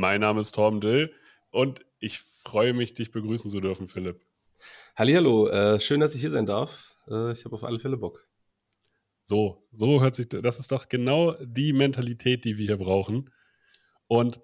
Mein 0.00 0.22
Name 0.22 0.40
ist 0.40 0.54
Torben 0.54 0.80
Dill 0.80 1.12
und 1.50 1.84
ich 1.98 2.20
freue 2.20 2.72
mich, 2.72 2.94
dich 2.94 3.12
begrüßen 3.12 3.50
zu 3.50 3.60
dürfen, 3.60 3.86
Philipp. 3.86 4.16
Hallihallo, 4.96 5.48
äh, 5.48 5.78
schön, 5.78 6.00
dass 6.00 6.14
ich 6.14 6.22
hier 6.22 6.30
sein 6.30 6.46
darf. 6.46 6.96
Äh, 7.06 7.32
ich 7.32 7.44
habe 7.44 7.54
auf 7.54 7.64
alle 7.64 7.78
Fälle 7.78 7.98
Bock. 7.98 8.26
So, 9.22 9.68
so 9.72 10.00
hört 10.00 10.14
sich, 10.14 10.30
das 10.30 10.58
ist 10.58 10.72
doch 10.72 10.88
genau 10.88 11.34
die 11.44 11.74
Mentalität, 11.74 12.46
die 12.46 12.56
wir 12.56 12.64
hier 12.64 12.78
brauchen. 12.78 13.28
Und 14.06 14.40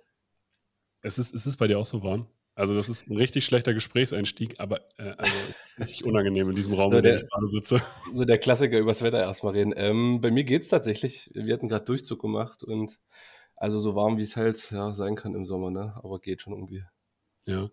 es 1.01 1.19
ist, 1.19 1.35
es 1.35 1.47
ist 1.47 1.57
bei 1.57 1.69
dir 1.69 1.79
auch 1.79 1.87
so 1.87 2.03
warm. 2.03 2.29
Also, 2.55 2.75
das 2.75 2.91
ist 2.91 3.09
ein 3.09 3.17
richtig 3.17 3.47
schlechter 3.47 3.73
Gesprächseinstieg, 3.73 4.61
aber 4.61 4.81
äh, 4.99 5.15
also 5.17 5.33
richtig 5.79 6.05
unangenehm 6.05 6.51
in 6.51 6.55
diesem 6.55 6.75
Raum, 6.75 6.93
in 6.93 7.03
dem 7.03 7.17
ich 7.17 7.29
gerade 7.31 7.49
sitze. 7.49 7.83
So 8.13 8.25
der 8.27 8.39
Klassiker 8.39 8.79
übers 8.79 9.03
Wetter 9.03 9.21
erstmal 9.21 9.55
reden. 9.55 9.73
Ähm, 9.75 10.21
bei 10.21 10.31
mir 10.31 10.45
geht's 10.45 10.69
tatsächlich. 10.69 11.31
Wir 11.33 11.55
hatten 11.55 11.69
gerade 11.69 11.87
Durchzug 11.87 12.21
gemacht 12.21 12.63
und 12.63 12.99
also 13.57 13.79
so 13.79 13.95
warm, 13.95 14.19
wie 14.19 14.23
es 14.23 14.37
halt 14.37 14.71
ja, 14.71 14.93
sein 14.93 15.17
kann 15.17 15.35
im 15.35 15.47
Sommer, 15.47 15.71
ne? 15.71 15.95
Aber 16.03 16.21
geht 16.21 16.43
schon 16.43 16.53
irgendwie. 16.55 16.85
Ja. 17.47 17.69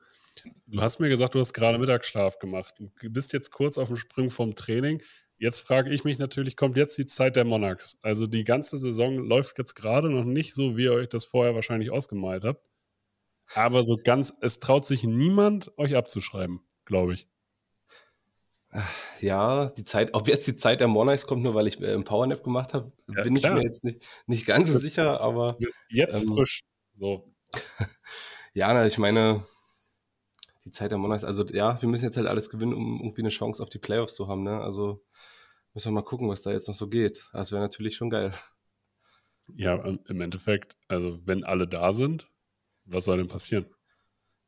Du 0.65 0.81
hast 0.81 0.99
mir 0.99 1.09
gesagt, 1.09 1.35
du 1.35 1.39
hast 1.39 1.53
gerade 1.53 1.77
Mittagsschlaf 1.77 2.39
gemacht. 2.39 2.73
Du 2.77 2.89
bist 3.09 3.33
jetzt 3.33 3.51
kurz 3.51 3.77
auf 3.77 3.87
dem 3.87 3.97
Sprung 3.97 4.29
vom 4.29 4.55
Training. 4.55 5.01
Jetzt 5.37 5.59
frage 5.59 5.93
ich 5.93 6.03
mich 6.03 6.17
natürlich, 6.17 6.55
kommt 6.55 6.77
jetzt 6.77 6.97
die 6.97 7.05
Zeit 7.05 7.35
der 7.35 7.45
Monarchs? 7.45 7.97
Also 8.01 8.25
die 8.25 8.43
ganze 8.43 8.79
Saison 8.79 9.17
läuft 9.17 9.57
jetzt 9.59 9.75
gerade 9.75 10.09
noch 10.09 10.25
nicht 10.25 10.55
so, 10.55 10.77
wie 10.77 10.85
ihr 10.85 10.93
euch 10.93 11.09
das 11.09 11.25
vorher 11.25 11.53
wahrscheinlich 11.53 11.91
ausgemalt 11.91 12.45
habt. 12.45 12.63
Aber 13.53 13.83
so 13.83 13.99
ganz, 14.01 14.33
es 14.41 14.59
traut 14.59 14.85
sich 14.85 15.03
niemand, 15.03 15.77
euch 15.77 15.95
abzuschreiben, 15.95 16.61
glaube 16.85 17.13
ich. 17.13 17.27
Ja, 19.21 19.69
die 19.69 19.83
Zeit, 19.83 20.13
ob 20.13 20.27
jetzt 20.27 20.47
die 20.47 20.55
Zeit 20.55 20.79
der 20.79 20.87
Monarchs 20.87 21.27
kommt, 21.27 21.43
nur 21.43 21.53
weil 21.53 21.67
ich 21.67 21.79
äh, 21.81 21.93
einen 21.93 22.03
Powernap 22.03 22.43
gemacht 22.43 22.73
habe, 22.73 22.91
Ja, 23.07 23.21
bin 23.21 23.35
ich 23.35 23.43
klar. 23.43 23.53
mir 23.55 23.63
jetzt 23.63 23.83
nicht, 23.83 24.01
nicht 24.25 24.45
ganz 24.45 24.69
so 24.69 24.79
sicher, 24.79 25.21
aber 25.21 25.53
Du 25.53 25.65
bist 25.65 25.81
jetzt 25.89 26.23
Ähm, 26.23 26.33
frisch. 26.33 26.61
So. 26.97 27.31
ja, 28.53 28.73
na, 28.73 28.85
ich 28.85 28.97
meine, 28.97 29.43
die 30.65 30.71
Zeit 30.71 30.91
der 30.91 30.97
Monarchs, 30.97 31.23
also 31.23 31.45
ja, 31.45 31.79
wir 31.81 31.89
müssen 31.89 32.05
jetzt 32.05 32.17
halt 32.17 32.27
alles 32.27 32.49
gewinnen, 32.49 32.73
um 32.73 32.99
irgendwie 33.01 33.21
eine 33.21 33.29
Chance 33.29 33.61
auf 33.61 33.69
die 33.69 33.79
Playoffs 33.79 34.15
zu 34.15 34.27
haben, 34.27 34.43
ne? 34.43 34.59
Also 34.61 35.03
müssen 35.73 35.89
wir 35.89 36.01
mal 36.01 36.03
gucken, 36.03 36.29
was 36.29 36.41
da 36.41 36.51
jetzt 36.51 36.67
noch 36.67 36.75
so 36.75 36.87
geht. 36.87 37.29
Das 37.33 37.51
wäre 37.51 37.61
natürlich 37.61 37.95
schon 37.95 38.09
geil. 38.09 38.31
Ja, 39.55 39.75
im 39.75 40.21
Endeffekt, 40.21 40.77
also 40.87 41.19
wenn 41.25 41.43
alle 41.43 41.67
da 41.67 41.93
sind, 41.93 42.29
was 42.85 43.05
soll 43.05 43.17
denn 43.17 43.27
passieren? 43.27 43.65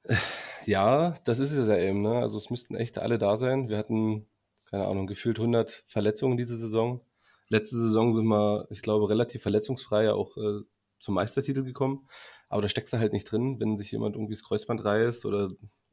Ja, 0.66 1.16
das 1.26 1.40
ist 1.40 1.52
es 1.52 1.68
ja 1.68 1.78
eben, 1.78 2.02
ne? 2.02 2.20
Also 2.20 2.38
es 2.38 2.50
müssten 2.50 2.76
echt 2.76 2.98
alle 2.98 3.18
da 3.18 3.38
sein. 3.38 3.70
Wir 3.70 3.78
hatten, 3.78 4.26
keine 4.66 4.88
Ahnung, 4.88 5.08
gefühlt 5.08 5.40
100 5.40 5.70
Verletzungen 5.70 6.38
diese 6.38 6.58
Saison. 6.58 7.02
Letzte 7.50 7.78
Saison 7.78 8.14
sind 8.14 8.26
wir, 8.26 8.68
ich 8.72 8.82
glaube, 8.82 9.10
relativ 9.10 9.44
verletzungsfrei 9.44 10.06
ja 10.06 10.14
auch 10.14 10.36
äh, 10.38 10.62
zum 11.00 11.16
Meistertitel 11.16 11.64
gekommen. 11.64 12.08
Aber 12.50 12.62
da 12.62 12.70
steckst 12.70 12.94
du 12.94 12.98
halt 12.98 13.14
nicht 13.14 13.32
drin, 13.32 13.60
wenn 13.60 13.78
sich 13.78 13.92
jemand 13.92 14.16
irgendwie 14.16 14.34
das 14.34 14.44
Kreuzband 14.44 14.84
reißt 14.84 15.26
oder 15.26 15.52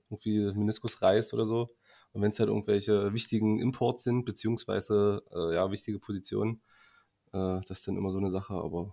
irgendwie 0.08 0.52
Meniskus 0.54 1.02
reißt 1.02 1.34
oder 1.34 1.44
so. 1.44 1.74
Und 2.12 2.22
wenn 2.22 2.30
es 2.30 2.38
halt 2.38 2.48
irgendwelche 2.48 3.12
wichtigen 3.12 3.58
Imports 3.60 4.04
sind, 4.04 4.24
beziehungsweise 4.24 5.22
äh, 5.34 5.54
ja, 5.54 5.70
wichtige 5.70 5.98
Positionen, 5.98 6.62
äh, 7.32 7.60
das 7.66 7.70
ist 7.70 7.88
dann 7.88 7.96
immer 7.96 8.10
so 8.10 8.18
eine 8.18 8.30
Sache. 8.30 8.54
Aber 8.54 8.92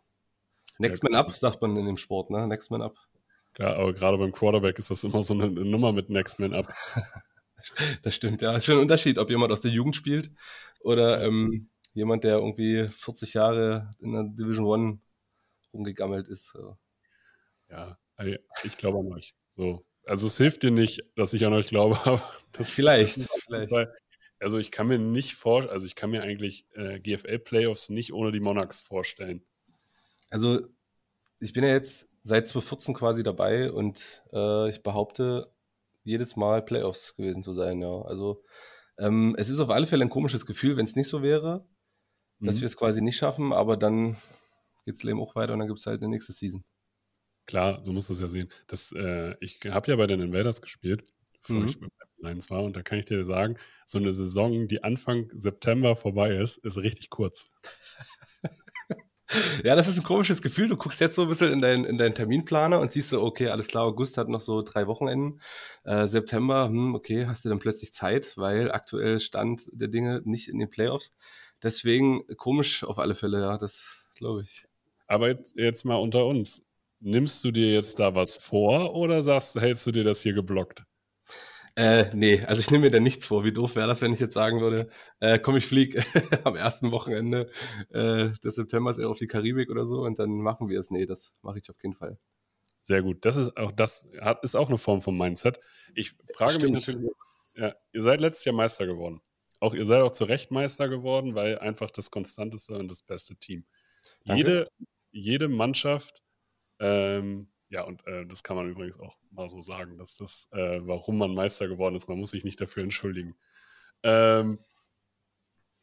Next 0.78 1.04
Ja, 1.04 1.10
Man 1.10 1.20
Up, 1.20 1.32
sagt 1.32 1.62
man 1.62 1.76
in 1.78 1.86
dem 1.86 1.98
Sport, 1.98 2.30
ne? 2.30 2.48
Next 2.48 2.72
Man 2.72 2.82
Up. 2.82 2.96
Klar, 3.60 3.76
aber 3.76 3.94
gerade 3.94 4.18
beim 4.18 4.32
Quarterback 4.32 4.80
ist 4.80 4.90
das 4.90 5.04
immer 5.04 5.22
so 5.22 5.34
eine, 5.34 5.44
eine 5.44 5.66
Nummer 5.66 5.92
mit 5.92 6.10
Next 6.10 6.40
Man 6.40 6.54
Up. 6.54 6.68
Das 8.04 8.16
stimmt, 8.16 8.42
ja. 8.42 8.56
Ist 8.56 8.64
schon 8.64 8.76
ein 8.76 8.82
Unterschied, 8.84 9.18
ob 9.18 9.30
jemand 9.30 9.52
aus 9.52 9.60
der 9.60 9.72
Jugend 9.72 9.94
spielt 9.94 10.32
oder 10.80 11.22
ähm, 11.22 11.68
jemand, 11.94 12.24
der 12.24 12.36
irgendwie 12.36 12.88
40 12.88 13.34
Jahre 13.34 13.92
in 14.00 14.14
der 14.14 14.24
Division 14.24 14.66
One 14.66 15.00
rumgegammelt 15.74 16.30
ist. 16.30 16.58
Ja. 17.70 17.98
Ja, 18.18 18.38
ich 18.64 18.78
glaube 18.78 19.00
an 19.00 19.12
euch. 19.12 19.36
So. 19.50 19.86
Also 20.06 20.28
es 20.28 20.38
hilft 20.38 20.64
dir 20.64 20.72
nicht, 20.72 21.02
dass 21.18 21.34
ich 21.34 21.46
an 21.46 21.52
euch 21.52 21.68
glaube, 21.68 22.00
aber 22.06 22.32
das 22.54 22.72
Vielleicht, 22.72 23.18
das 23.18 23.44
vielleicht. 23.46 23.74
Also 24.40 24.58
ich 24.58 24.72
kann 24.72 24.88
mir 24.88 25.00
nicht 25.00 25.36
vor, 25.36 25.70
also 25.70 25.86
ich 25.86 25.96
kann 25.96 26.12
mir 26.12 26.24
eigentlich 26.24 26.66
äh, 26.76 26.98
GFL-Playoffs 27.02 27.90
nicht 27.90 28.14
ohne 28.14 28.32
die 28.32 28.40
Monarchs 28.40 28.80
vorstellen. 28.80 29.44
Also, 30.30 30.66
ich 31.42 31.52
bin 31.52 31.66
ja 31.66 31.72
jetzt 31.72 32.10
seit 32.30 32.48
2014 32.50 32.96
quasi 32.96 33.24
dabei 33.24 33.72
und 33.72 34.24
äh, 34.34 34.70
ich 34.70 34.84
behaupte, 34.84 35.54
jedes 36.06 36.36
Mal 36.38 36.64
Playoffs 36.64 37.16
gewesen 37.18 37.44
zu 37.44 37.54
sein, 37.54 37.82
ja. 37.82 38.02
Also, 38.04 38.44
ähm, 39.00 39.36
es 39.40 39.50
ist 39.50 39.60
auf 39.62 39.70
alle 39.72 39.88
Fälle 39.88 40.06
ein 40.06 40.10
komisches 40.12 40.46
Gefühl, 40.46 40.78
wenn 40.78 40.86
es 40.86 40.96
nicht 40.96 41.10
so 41.10 41.24
wäre, 41.24 41.68
dass 42.44 42.62
Mhm. 42.62 42.62
wir 42.62 42.68
es 42.68 42.78
quasi 42.78 43.02
nicht 43.02 43.18
schaffen, 43.18 43.54
aber 43.54 43.78
dann 43.78 44.16
geht's 44.86 45.04
Leben 45.04 45.22
auch 45.22 45.36
weiter 45.36 45.54
und 45.54 45.60
dann 45.60 45.68
gibt's 45.70 45.86
halt 45.88 46.02
eine 46.02 46.10
nächste 46.12 46.34
Season. 46.34 46.64
Klar, 47.48 47.84
so 47.84 47.92
musst 47.94 48.10
du 48.10 48.14
es 48.14 48.22
ja 48.22 48.28
sehen. 48.28 48.50
Das, 48.68 48.92
äh, 48.92 49.36
ich 49.40 49.60
habe 49.66 49.90
ja 49.92 49.98
bei 49.98 50.06
den 50.08 50.20
Invaders 50.22 50.62
gespielt, 50.62 51.12
bevor 51.42 51.64
Mhm. 51.64 51.66
ich 51.66 51.80
bei 51.80 51.88
Lions 52.20 52.50
war, 52.52 52.64
und 52.64 52.78
da 52.78 52.84
kann 52.84 53.00
ich 53.00 53.06
dir 53.06 53.26
sagen, 53.26 53.58
so 53.86 53.98
eine 53.98 54.14
Saison, 54.14 54.68
die 54.68 54.84
Anfang 54.84 55.30
September 55.34 55.96
vorbei 55.96 56.36
ist, 56.38 56.58
ist 56.58 56.78
richtig 56.78 57.10
kurz. 57.10 57.46
Ja, 59.64 59.76
das 59.76 59.88
ist 59.88 59.98
ein 59.98 60.04
komisches 60.04 60.42
Gefühl. 60.42 60.68
Du 60.68 60.78
guckst 60.78 61.00
jetzt 61.02 61.16
so 61.16 61.24
ein 61.24 61.30
bisschen 61.30 61.52
in, 61.52 61.62
dein, 61.62 61.86
in 61.86 61.98
deinen 61.98 62.16
Terminplaner 62.16 62.80
und 62.80 62.92
siehst 62.92 63.10
so, 63.10 63.22
okay, 63.22 63.50
alles 63.50 63.68
klar, 63.68 63.86
August 63.86 64.18
hat 64.18 64.30
noch 64.30 64.42
so 64.42 64.62
drei 64.62 64.88
Wochenenden. 64.88 65.40
Äh, 65.84 66.08
September, 66.08 66.68
hm, 66.68 66.96
okay, 66.96 67.26
hast 67.28 67.46
du 67.46 67.50
dann 67.50 67.60
plötzlich 67.60 67.94
Zeit, 67.94 68.38
weil 68.38 68.72
aktuell 68.72 69.20
Stand 69.20 69.70
der 69.72 69.88
Dinge 69.88 70.22
nicht 70.26 70.48
in 70.48 70.60
den 70.60 70.70
Playoffs. 70.70 71.12
Deswegen 71.62 72.26
komisch 72.38 72.84
auf 72.84 73.00
alle 73.00 73.16
Fälle, 73.16 73.42
ja, 73.42 73.58
das 73.58 74.08
glaube 74.16 74.42
ich. 74.42 74.66
Aber 75.08 75.28
jetzt, 75.28 75.58
jetzt 75.58 75.86
mal 75.86 75.96
unter 75.96 76.26
uns. 76.26 76.64
Nimmst 77.02 77.44
du 77.44 77.52
dir 77.52 77.74
jetzt 77.74 78.00
da 78.00 78.14
was 78.14 78.38
vor 78.38 78.94
oder 78.94 79.24
sagst, 79.24 79.56
hältst 79.56 79.86
du 79.88 79.92
dir 79.92 80.04
das 80.04 80.22
hier 80.22 80.34
geblockt? 80.34 80.84
Äh, 81.80 82.10
nee, 82.14 82.44
also 82.46 82.60
ich 82.60 82.72
nehme 82.72 82.88
mir 82.88 82.92
da 82.92 83.00
nichts 83.00 83.26
vor. 83.26 83.46
Wie 83.46 83.54
doof 83.54 83.78
wäre 83.78 83.88
das, 83.88 84.02
wenn 84.02 84.12
ich 84.12 84.20
jetzt 84.20 84.34
sagen 84.34 84.60
würde, 84.60 84.90
äh, 85.22 85.40
komm, 85.40 85.56
ich 85.56 85.66
flieg 85.66 85.96
am 86.44 86.58
ersten 86.58 86.92
Wochenende 86.92 87.50
äh, 87.92 88.32
des 88.44 88.56
Septembers 88.56 89.00
auf 89.00 89.18
die 89.18 89.28
Karibik 89.28 89.70
oder 89.70 89.86
so 89.86 90.02
und 90.02 90.20
dann 90.20 90.42
machen 90.42 90.68
wir 90.68 90.78
es. 90.78 90.92
Nee, 90.92 91.06
das 91.06 91.38
mache 91.42 91.60
ich 91.60 91.70
auf 91.70 91.82
jeden 91.82 91.96
Fall. 91.96 92.20
Sehr 92.82 93.02
gut. 93.02 93.24
Das 93.24 93.38
ist 93.38 93.56
auch, 93.56 93.72
das 93.72 94.10
hat, 94.20 94.44
ist 94.44 94.56
auch 94.56 94.68
eine 94.68 94.78
Form 94.78 95.02
von 95.02 95.18
Mindset. 95.18 95.62
Ich 95.96 96.18
frage 96.36 96.56
Stimmt. 96.56 96.74
mich 96.74 96.86
natürlich, 96.86 97.10
ja, 97.56 97.74
ihr 97.94 98.04
seid 98.04 98.20
letztes 98.20 98.44
Jahr 98.44 98.56
Meister 98.56 98.86
geworden. 98.86 99.22
Auch 99.62 99.74
ihr 99.74 99.86
seid 99.86 100.02
auch 100.02 100.12
zu 100.12 100.26
Recht 100.26 100.52
Meister 100.52 100.90
geworden, 100.90 101.34
weil 101.34 101.60
einfach 101.60 101.92
das 101.92 102.12
konstanteste 102.12 102.74
und 102.74 102.92
das 102.92 103.04
beste 103.04 103.38
Team. 103.38 103.64
Danke. 104.26 104.38
Jede, 104.38 104.68
jede 105.12 105.48
Mannschaft, 105.48 106.24
ähm, 106.80 107.48
ja, 107.70 107.84
und 107.84 108.06
äh, 108.08 108.26
das 108.26 108.44
kann 108.44 108.56
man 108.56 108.70
übrigens 108.70 109.00
auch 109.00 109.18
mal 109.32 109.48
so 109.50 109.62
sagen, 109.62 109.96
dass 109.96 110.18
das, 110.18 110.50
äh, 110.52 110.80
warum 110.82 111.18
man 111.18 111.34
Meister 111.34 111.68
geworden 111.68 111.96
ist, 111.96 112.08
man 112.08 112.18
muss 112.18 112.32
sich 112.32 112.44
nicht 112.44 112.60
dafür 112.60 112.84
entschuldigen. 112.84 113.36
Ähm, 114.04 114.58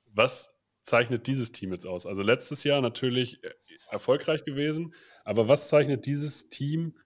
was 0.07 0.53
zeichnet 0.83 1.27
dieses 1.27 1.53
Team 1.53 1.73
jetzt 1.73 1.87
aus? 1.87 2.07
Also 2.07 2.23
letztes 2.23 2.65
Jahr 2.65 2.81
natürlich 2.81 3.43
äh, 3.45 3.53
erfolgreich 3.91 4.45
gewesen, 4.45 4.95
aber 5.25 5.49
was 5.49 5.69
zeichnet 5.69 6.07
dieses 6.07 6.49
Team 6.49 6.97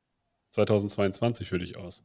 2022 0.51 1.49
für 1.49 1.59
dich 1.59 1.77
aus? 1.77 2.05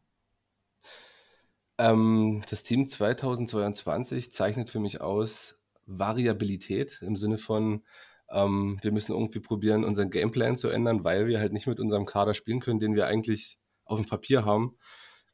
Ähm, 1.77 2.43
das 2.49 2.63
Team 2.63 2.87
2022 2.87 4.31
zeichnet 4.31 4.69
für 4.69 4.79
mich 4.79 5.01
aus 5.01 5.63
Variabilität 5.85 7.01
im 7.01 7.15
Sinne 7.15 7.37
von, 7.37 7.83
ähm, 8.29 8.79
wir 8.81 8.91
müssen 8.91 9.13
irgendwie 9.13 9.39
probieren, 9.39 9.83
unseren 9.83 10.09
Gameplan 10.09 10.57
zu 10.57 10.69
ändern, 10.69 11.03
weil 11.03 11.27
wir 11.27 11.39
halt 11.39 11.53
nicht 11.53 11.67
mit 11.67 11.79
unserem 11.79 12.05
Kader 12.05 12.33
spielen 12.33 12.59
können, 12.59 12.79
den 12.79 12.95
wir 12.95 13.07
eigentlich 13.07 13.59
auf 13.85 13.99
dem 13.99 14.07
Papier 14.07 14.45
haben. 14.45 14.77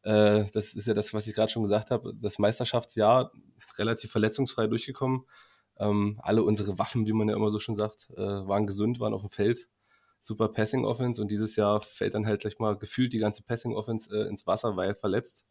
Äh, 0.04 0.46
das 0.54 0.74
ist 0.74 0.88
ja 0.88 0.94
das, 0.94 1.14
was 1.14 1.28
ich 1.28 1.36
gerade 1.36 1.52
schon 1.52 1.64
gesagt 1.64 1.92
habe. 1.92 2.14
Das 2.16 2.40
Meisterschaftsjahr 2.40 3.32
relativ 3.78 4.12
verletzungsfrei 4.12 4.68
durchgekommen. 4.68 5.26
Ähm, 5.80 6.20
alle 6.22 6.44
unsere 6.44 6.78
Waffen, 6.80 7.08
wie 7.08 7.14
man 7.14 7.30
ja 7.30 7.36
immer 7.36 7.50
so 7.50 7.60
schon 7.60 7.76
sagt, 7.76 8.10
äh, 8.16 8.22
waren 8.22 8.68
gesund, 8.68 9.00
waren 9.00 9.14
auf 9.14 9.22
dem 9.22 9.32
Feld. 9.32 9.70
Super 10.20 10.50
Passing 10.50 10.86
Offense 10.86 11.20
und 11.22 11.32
dieses 11.32 11.56
Jahr 11.56 11.82
fällt 11.82 12.14
dann 12.14 12.28
halt 12.28 12.42
gleich 12.42 12.60
mal 12.60 12.78
gefühlt 12.78 13.14
die 13.14 13.18
ganze 13.18 13.44
Passing 13.44 13.74
Offense 13.74 14.16
äh, 14.16 14.28
ins 14.28 14.46
Wasser, 14.46 14.76
weil 14.76 14.94
verletzt. 14.94 15.48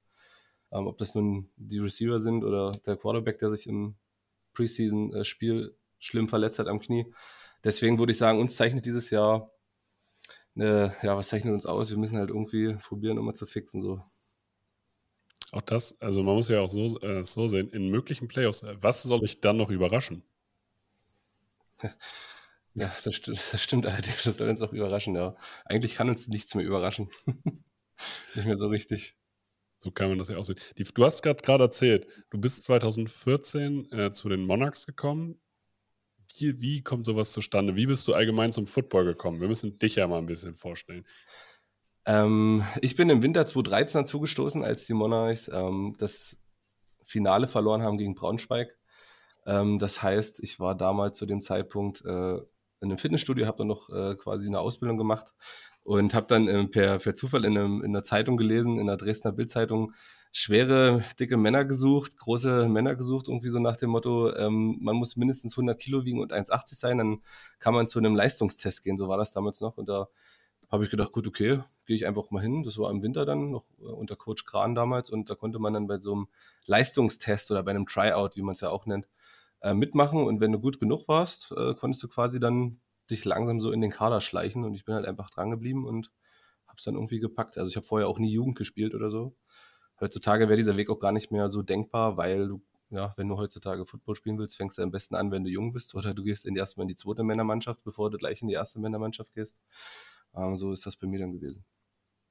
Ähm, 0.73 0.87
ob 0.87 0.99
das 0.99 1.15
nun 1.15 1.49
die 1.57 1.79
Receiver 1.79 2.21
sind 2.21 2.45
oder 2.45 2.73
der 2.87 2.97
Quarterback, 2.97 3.39
der 3.39 3.51
sich 3.51 3.67
im 3.67 3.97
Preseason-Spiel 4.53 5.77
schlimm 6.01 6.29
verletzt 6.29 6.59
hat 6.59 6.67
am 6.67 6.81
Knie. 6.81 7.07
Deswegen 7.65 7.99
würde 7.99 8.13
ich 8.13 8.19
sagen, 8.19 8.41
uns 8.41 8.57
zeichnet 8.57 8.87
dieses 8.87 9.11
Jahr, 9.11 9.53
eine, 10.57 10.93
ja, 11.03 11.17
was 11.17 11.29
zeichnet 11.29 11.55
uns 11.55 11.67
aus? 11.67 11.91
Wir 11.91 11.99
müssen 11.99 12.17
halt 12.19 12.31
irgendwie 12.31 12.75
probieren, 12.75 13.19
immer 13.19 13.35
zu 13.35 13.47
fixen. 13.47 13.81
So. 13.81 14.01
Auch 15.53 15.63
das, 15.63 16.01
also 16.01 16.23
man 16.23 16.35
muss 16.35 16.49
ja 16.49 16.61
auch 16.61 16.69
so, 16.69 16.99
äh, 17.01 17.25
so 17.25 17.47
sehen, 17.49 17.71
in 17.71 17.89
möglichen 17.89 18.29
Playoffs, 18.29 18.63
äh, 18.63 18.77
was 18.81 19.03
soll 19.03 19.25
ich 19.25 19.41
dann 19.41 19.57
noch 19.57 19.71
überraschen? 19.71 20.25
Ja, 22.75 22.87
das, 22.87 23.15
st 23.17 23.29
das 23.29 23.61
stimmt 23.61 23.85
allerdings, 23.89 24.23
das 24.23 24.37
soll 24.37 24.49
uns 24.49 24.63
auch 24.63 24.73
überraschen, 24.73 25.17
ja. 25.17 25.35
Eigentlich 25.65 25.97
kann 25.97 26.09
uns 26.09 26.29
nichts 26.29 26.55
mehr 26.55 26.65
überraschen. 26.65 27.09
Nicht 28.35 28.47
mehr 28.47 28.57
so 28.57 28.69
richtig. 28.69 29.17
So 29.79 29.91
kann 29.91 30.09
man 30.09 30.19
das 30.19 30.29
ja 30.29 30.37
auch 30.37 30.45
sehen. 30.45 30.59
Die, 30.79 30.85
du 30.85 31.05
hast 31.05 31.23
gerade 31.23 31.65
erzählt, 31.65 32.07
du 32.31 32.39
bist 32.39 32.65
2014 32.65 33.91
äh, 33.93 34.13
zu 34.13 34.29
den 34.29 34.43
Monarchs 34.43 34.87
gekommen. 34.87 35.41
Wie, 36.41 36.61
wie 36.61 36.83
kommt 36.83 37.05
sowas 37.05 37.33
zustande? 37.33 37.77
Wie 37.77 37.87
bist 37.87 38.09
du 38.09 38.15
allgemein 38.15 38.53
zum 38.53 38.67
Football 38.67 39.05
gekommen? 39.05 39.41
Wir 39.41 39.49
müssen 39.49 39.79
dich 39.79 39.97
ja 39.97 40.07
mal 40.09 40.19
ein 40.19 40.27
bisschen 40.27 40.55
vorstellen. 40.55 41.05
Ähm, 42.07 42.65
ich 42.81 42.97
bin 42.97 43.11
im 43.11 43.23
Winter 43.23 43.45
2013 43.45 44.07
zugestoßen, 44.07 44.65
als 44.65 44.87
die 44.87 44.95
Monarchs 44.95 45.49
ähm, 45.53 45.95
das 45.99 46.45
Finale 47.05 47.47
verloren 47.47 47.83
haben 47.83 47.99
gegen 47.99 48.15
Braunschweig. 48.15 48.79
Ähm, 49.45 49.79
das 49.79 50.03
heißt, 50.03 50.43
ich 50.43 50.59
war 50.61 50.75
damals 50.75 51.19
zu 51.19 51.27
dem 51.27 51.43
Zeitpunkt 51.43 52.05
äh, 52.07 52.39
in 52.81 52.89
einem 52.89 52.99
Fitnessstudio, 52.99 53.47
habe 53.47 53.59
dann 53.59 53.67
noch 53.67 53.91
äh, 53.91 54.15
quasi 54.17 54.47
eine 54.47 54.61
Ausbildung 54.61 54.97
gemacht 54.97 55.35
und 55.85 56.15
habe 56.15 56.27
dann 56.27 56.49
äh, 56.49 56.67
per, 56.67 56.99
per 56.99 57.15
Zufall 57.15 57.45
in, 57.45 57.57
einem, 57.57 57.83
in 57.83 57.93
der 57.93 58.05
Zeitung 58.05 58.37
gelesen, 58.37 58.79
in 58.79 58.87
der 58.87 58.97
Dresdner 58.97 59.33
Bildzeitung, 59.33 59.93
schwere, 60.33 61.03
dicke 61.19 61.37
Männer 61.37 61.65
gesucht, 61.65 62.17
große 62.19 62.69
Männer 62.69 62.95
gesucht, 62.95 63.29
irgendwie 63.29 63.51
so 63.51 63.59
nach 63.59 63.77
dem 63.77 63.91
Motto, 63.91 64.35
ähm, 64.35 64.79
man 64.81 64.97
muss 64.97 65.17
mindestens 65.17 65.55
100 65.55 65.79
Kilo 65.79 66.05
wiegen 66.05 66.21
und 66.21 66.33
1,80 66.33 66.75
sein, 66.75 66.99
dann 66.99 67.21
kann 67.59 67.75
man 67.75 67.87
zu 67.87 67.99
einem 67.99 68.15
Leistungstest 68.15 68.85
gehen, 68.85 68.97
so 68.97 69.09
war 69.09 69.19
das 69.19 69.33
damals 69.33 69.61
noch 69.61 69.77
und 69.77 69.89
da 69.89 70.09
habe 70.71 70.85
ich 70.85 70.91
gedacht, 70.91 71.13
gut, 71.13 71.27
okay, 71.27 71.61
gehe 71.87 71.97
ich 71.97 72.07
einfach 72.07 72.31
mal 72.31 72.41
hin. 72.41 72.63
Das 72.63 72.79
war 72.79 72.91
im 72.91 73.03
Winter 73.03 73.27
dann, 73.27 73.51
noch 73.51 73.65
äh, 73.81 73.87
unter 73.87 74.15
Coach 74.15 74.45
Kran 74.45 74.75
damals. 74.75 75.11
Und 75.11 75.29
da 75.29 75.35
konnte 75.35 75.59
man 75.59 75.75
dann 75.75 75.89
bei 75.89 75.99
so 75.99 76.13
einem 76.13 76.29
Leistungstest 76.67 77.51
oder 77.51 77.63
bei 77.63 77.73
einem 77.73 77.87
Tryout, 77.87 78.37
wie 78.37 78.43
man 78.43 78.55
es 78.55 78.61
ja 78.61 78.71
auch 78.71 78.87
nennt, 78.87 79.09
äh, 79.63 79.75
mitmachen. 79.75 80.25
Und 80.25 80.41
wenn 80.41 80.53
du 80.53 80.61
gut 80.61 80.79
genug 80.79 81.09
warst, 81.09 81.53
äh, 81.53 81.75
konntest 81.75 82.03
du 82.03 82.09
quasi 82.09 82.41
dann 82.41 82.81
dich 83.11 83.25
langsam 83.25 83.61
so 83.61 83.73
in 83.73 83.81
den 83.81 83.91
Kader 83.91 84.21
schleichen. 84.21 84.65
Und 84.65 84.75
ich 84.75 84.85
bin 84.85 84.95
halt 84.95 85.07
einfach 85.07 85.31
dran 85.31 85.51
geblieben 85.51 85.87
und 85.87 86.11
habe 86.67 86.77
es 86.79 86.85
dann 86.85 86.95
irgendwie 86.95 87.19
gepackt. 87.19 87.59
Also 87.59 87.71
ich 87.71 87.77
habe 87.77 87.87
vorher 87.87 88.09
auch 88.09 88.19
nie 88.19 88.33
Jugend 88.33 88.57
gespielt 88.57 88.95
oder 88.95 89.11
so. 89.11 89.37
Heutzutage 90.01 90.49
wäre 90.49 90.57
dieser 90.57 90.77
Weg 90.77 90.89
auch 90.89 90.99
gar 90.99 91.13
nicht 91.13 91.31
mehr 91.31 91.49
so 91.49 91.63
denkbar, 91.63 92.17
weil 92.17 92.49
du, 92.49 92.63
ja, 92.89 93.13
wenn 93.17 93.29
du 93.29 93.37
heutzutage 93.37 93.85
Football 93.85 94.15
spielen 94.15 94.39
willst, 94.39 94.57
fängst 94.57 94.79
du 94.79 94.83
am 94.83 94.91
besten 94.91 95.15
an, 95.15 95.31
wenn 95.31 95.45
du 95.45 95.51
jung 95.51 95.73
bist. 95.73 95.95
Oder 95.95 96.15
du 96.15 96.23
gehst 96.23 96.47
in 96.47 96.55
die 96.55 96.61
erstmal 96.61 96.85
in 96.85 96.89
die 96.89 96.95
zweite 96.95 97.23
Männermannschaft, 97.23 97.85
bevor 97.85 98.11
du 98.11 98.17
gleich 98.17 98.41
in 98.41 98.49
die 98.49 98.55
erste 98.55 98.81
Männermannschaft 98.81 99.35
gehst. 99.35 99.61
Ähm, 100.35 100.57
so 100.57 100.73
ist 100.73 100.87
das 100.87 100.97
bei 100.97 101.07
mir 101.07 101.19
dann 101.19 101.33
gewesen. 101.33 101.65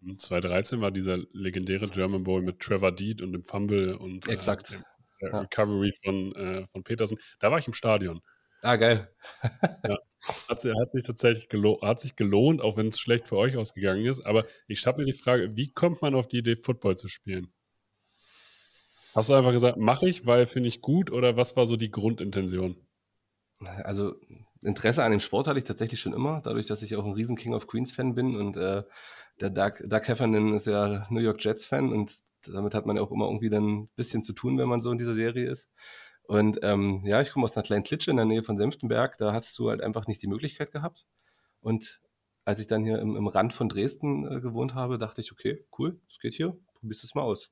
2013 0.01 0.79
war 0.79 0.91
dieser 0.91 1.17
legendäre 1.33 1.87
German 1.87 2.23
Bowl 2.23 2.41
mit 2.41 2.59
Trevor 2.59 2.93
Deed 2.93 3.21
und 3.21 3.33
dem 3.33 3.43
Fumble 3.43 3.97
und 3.97 4.27
äh, 4.27 4.31
Exakt. 4.31 4.71
Der 4.71 4.79
ja. 5.19 5.39
Recovery 5.39 5.91
von, 6.03 6.35
äh, 6.35 6.67
von 6.67 6.83
Petersen. 6.83 7.17
Da 7.39 7.51
war 7.51 7.59
ich 7.59 7.67
im 7.67 7.73
Stadion. 7.73 8.21
Ah, 8.61 8.75
geil. 8.75 9.09
ja. 9.87 9.97
hat, 10.49 10.63
hat, 10.63 10.91
sich 10.91 11.03
tatsächlich 11.05 11.49
gelohnt, 11.49 11.81
hat 11.81 11.99
sich 11.99 12.15
gelohnt, 12.15 12.61
auch 12.61 12.77
wenn 12.77 12.87
es 12.87 12.99
schlecht 12.99 13.27
für 13.27 13.37
euch 13.37 13.55
ausgegangen 13.55 14.05
ist. 14.05 14.25
Aber 14.25 14.45
ich 14.67 14.85
habe 14.85 14.99
mir 14.99 15.05
die 15.05 15.17
Frage, 15.17 15.55
wie 15.55 15.69
kommt 15.69 16.01
man 16.01 16.15
auf 16.15 16.27
die 16.27 16.39
Idee, 16.39 16.57
Football 16.57 16.97
zu 16.97 17.07
spielen? 17.07 17.53
Hast 19.15 19.29
du 19.29 19.33
einfach 19.33 19.53
gesagt, 19.53 19.77
mache 19.77 20.09
ich, 20.09 20.25
weil 20.25 20.45
finde 20.45 20.69
ich 20.69 20.81
gut 20.81 21.11
oder 21.11 21.35
was 21.35 21.55
war 21.55 21.65
so 21.67 21.77
die 21.77 21.91
Grundintention? 21.91 22.75
Also 23.83 24.15
Interesse 24.63 25.03
an 25.03 25.11
dem 25.11 25.19
Sport 25.19 25.47
hatte 25.47 25.59
ich 25.59 25.65
tatsächlich 25.65 25.99
schon 25.99 26.13
immer, 26.13 26.41
dadurch, 26.41 26.67
dass 26.67 26.83
ich 26.83 26.95
auch 26.95 27.05
ein 27.05 27.13
riesen 27.13 27.35
King 27.35 27.53
of 27.53 27.67
Queens 27.67 27.91
Fan 27.91 28.13
bin 28.13 28.35
und 28.35 28.55
äh, 28.55 28.83
der 29.41 29.49
Doug, 29.49 29.73
Doug 29.85 30.07
Heffernan 30.07 30.53
ist 30.53 30.67
ja 30.67 31.05
New 31.09 31.21
York 31.21 31.43
Jets 31.43 31.65
Fan 31.65 31.91
und 31.91 32.19
damit 32.47 32.73
hat 32.73 32.85
man 32.85 32.95
ja 32.95 33.01
auch 33.01 33.11
immer 33.11 33.25
irgendwie 33.25 33.49
dann 33.49 33.83
ein 33.83 33.89
bisschen 33.95 34.23
zu 34.23 34.33
tun, 34.33 34.57
wenn 34.57 34.69
man 34.69 34.79
so 34.79 34.91
in 34.91 34.97
dieser 34.97 35.13
Serie 35.13 35.49
ist. 35.49 35.71
Und 36.23 36.59
ähm, 36.61 37.01
ja, 37.05 37.21
ich 37.21 37.31
komme 37.31 37.45
aus 37.45 37.57
einer 37.57 37.63
kleinen 37.63 37.83
Klitsche 37.83 38.11
in 38.11 38.17
der 38.17 38.25
Nähe 38.25 38.43
von 38.43 38.57
Senftenberg, 38.57 39.17
da 39.17 39.33
hast 39.33 39.57
du 39.57 39.69
halt 39.69 39.81
einfach 39.81 40.07
nicht 40.07 40.21
die 40.21 40.27
Möglichkeit 40.27 40.71
gehabt. 40.71 41.07
Und 41.59 42.01
als 42.45 42.61
ich 42.61 42.67
dann 42.67 42.83
hier 42.83 42.99
im, 42.99 43.15
im 43.15 43.27
Rand 43.27 43.53
von 43.53 43.69
Dresden 43.69 44.25
äh, 44.25 44.39
gewohnt 44.39 44.75
habe, 44.75 44.97
dachte 44.97 45.21
ich, 45.21 45.31
okay, 45.31 45.65
cool, 45.77 45.99
es 46.07 46.19
geht 46.19 46.35
hier, 46.35 46.57
probierst 46.75 47.03
es 47.03 47.15
mal 47.15 47.23
aus. 47.23 47.51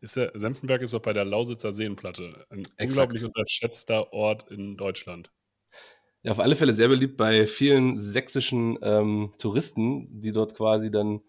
Ist 0.00 0.16
der, 0.16 0.32
Senftenberg 0.34 0.82
ist 0.82 0.94
doch 0.94 1.02
bei 1.02 1.12
der 1.12 1.24
Lausitzer 1.24 1.72
Seenplatte. 1.72 2.46
Ein 2.50 2.60
Exakt. 2.76 2.80
unglaublich 2.80 3.24
unterschätzter 3.24 4.12
Ort 4.12 4.50
in 4.50 4.76
Deutschland. 4.76 5.32
Ja, 6.22 6.32
auf 6.32 6.40
alle 6.40 6.56
Fälle 6.56 6.74
sehr 6.74 6.88
beliebt 6.88 7.16
bei 7.16 7.46
vielen 7.46 7.96
sächsischen 7.96 8.78
ähm, 8.82 9.32
Touristen, 9.38 10.20
die 10.20 10.32
dort 10.32 10.54
quasi 10.54 10.90
dann 10.90 11.20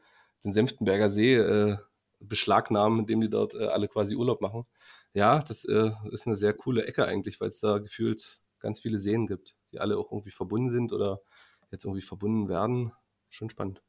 den 0.44 0.54
Senftenberger 0.54 1.10
See 1.10 1.36
äh, 1.36 1.78
beschlagnahmen, 2.20 3.00
indem 3.00 3.22
die 3.22 3.30
dort 3.30 3.54
äh, 3.54 3.66
alle 3.68 3.88
quasi 3.88 4.16
Urlaub 4.16 4.42
machen. 4.42 4.66
Ja, 5.14 5.40
das 5.40 5.66
äh, 5.66 5.92
ist 6.12 6.28
eine 6.28 6.36
sehr 6.36 6.54
coole 6.54 6.86
Ecke 6.86 7.06
eigentlich, 7.06 7.40
weil 7.42 7.50
es 7.50 7.60
da 7.60 7.80
gefühlt 7.80 8.42
ganz 8.60 8.80
viele 8.82 9.00
Seen 9.00 9.28
gibt, 9.28 9.56
die 9.72 9.80
alle 9.80 9.98
auch 9.98 10.12
irgendwie 10.12 10.32
verbunden 10.32 10.70
sind 10.70 10.94
oder 10.94 11.22
jetzt 11.72 11.86
irgendwie 11.86 12.02
verbunden 12.02 12.50
werden. 12.50 12.92
Schon 13.30 13.50
spannend. 13.50 13.82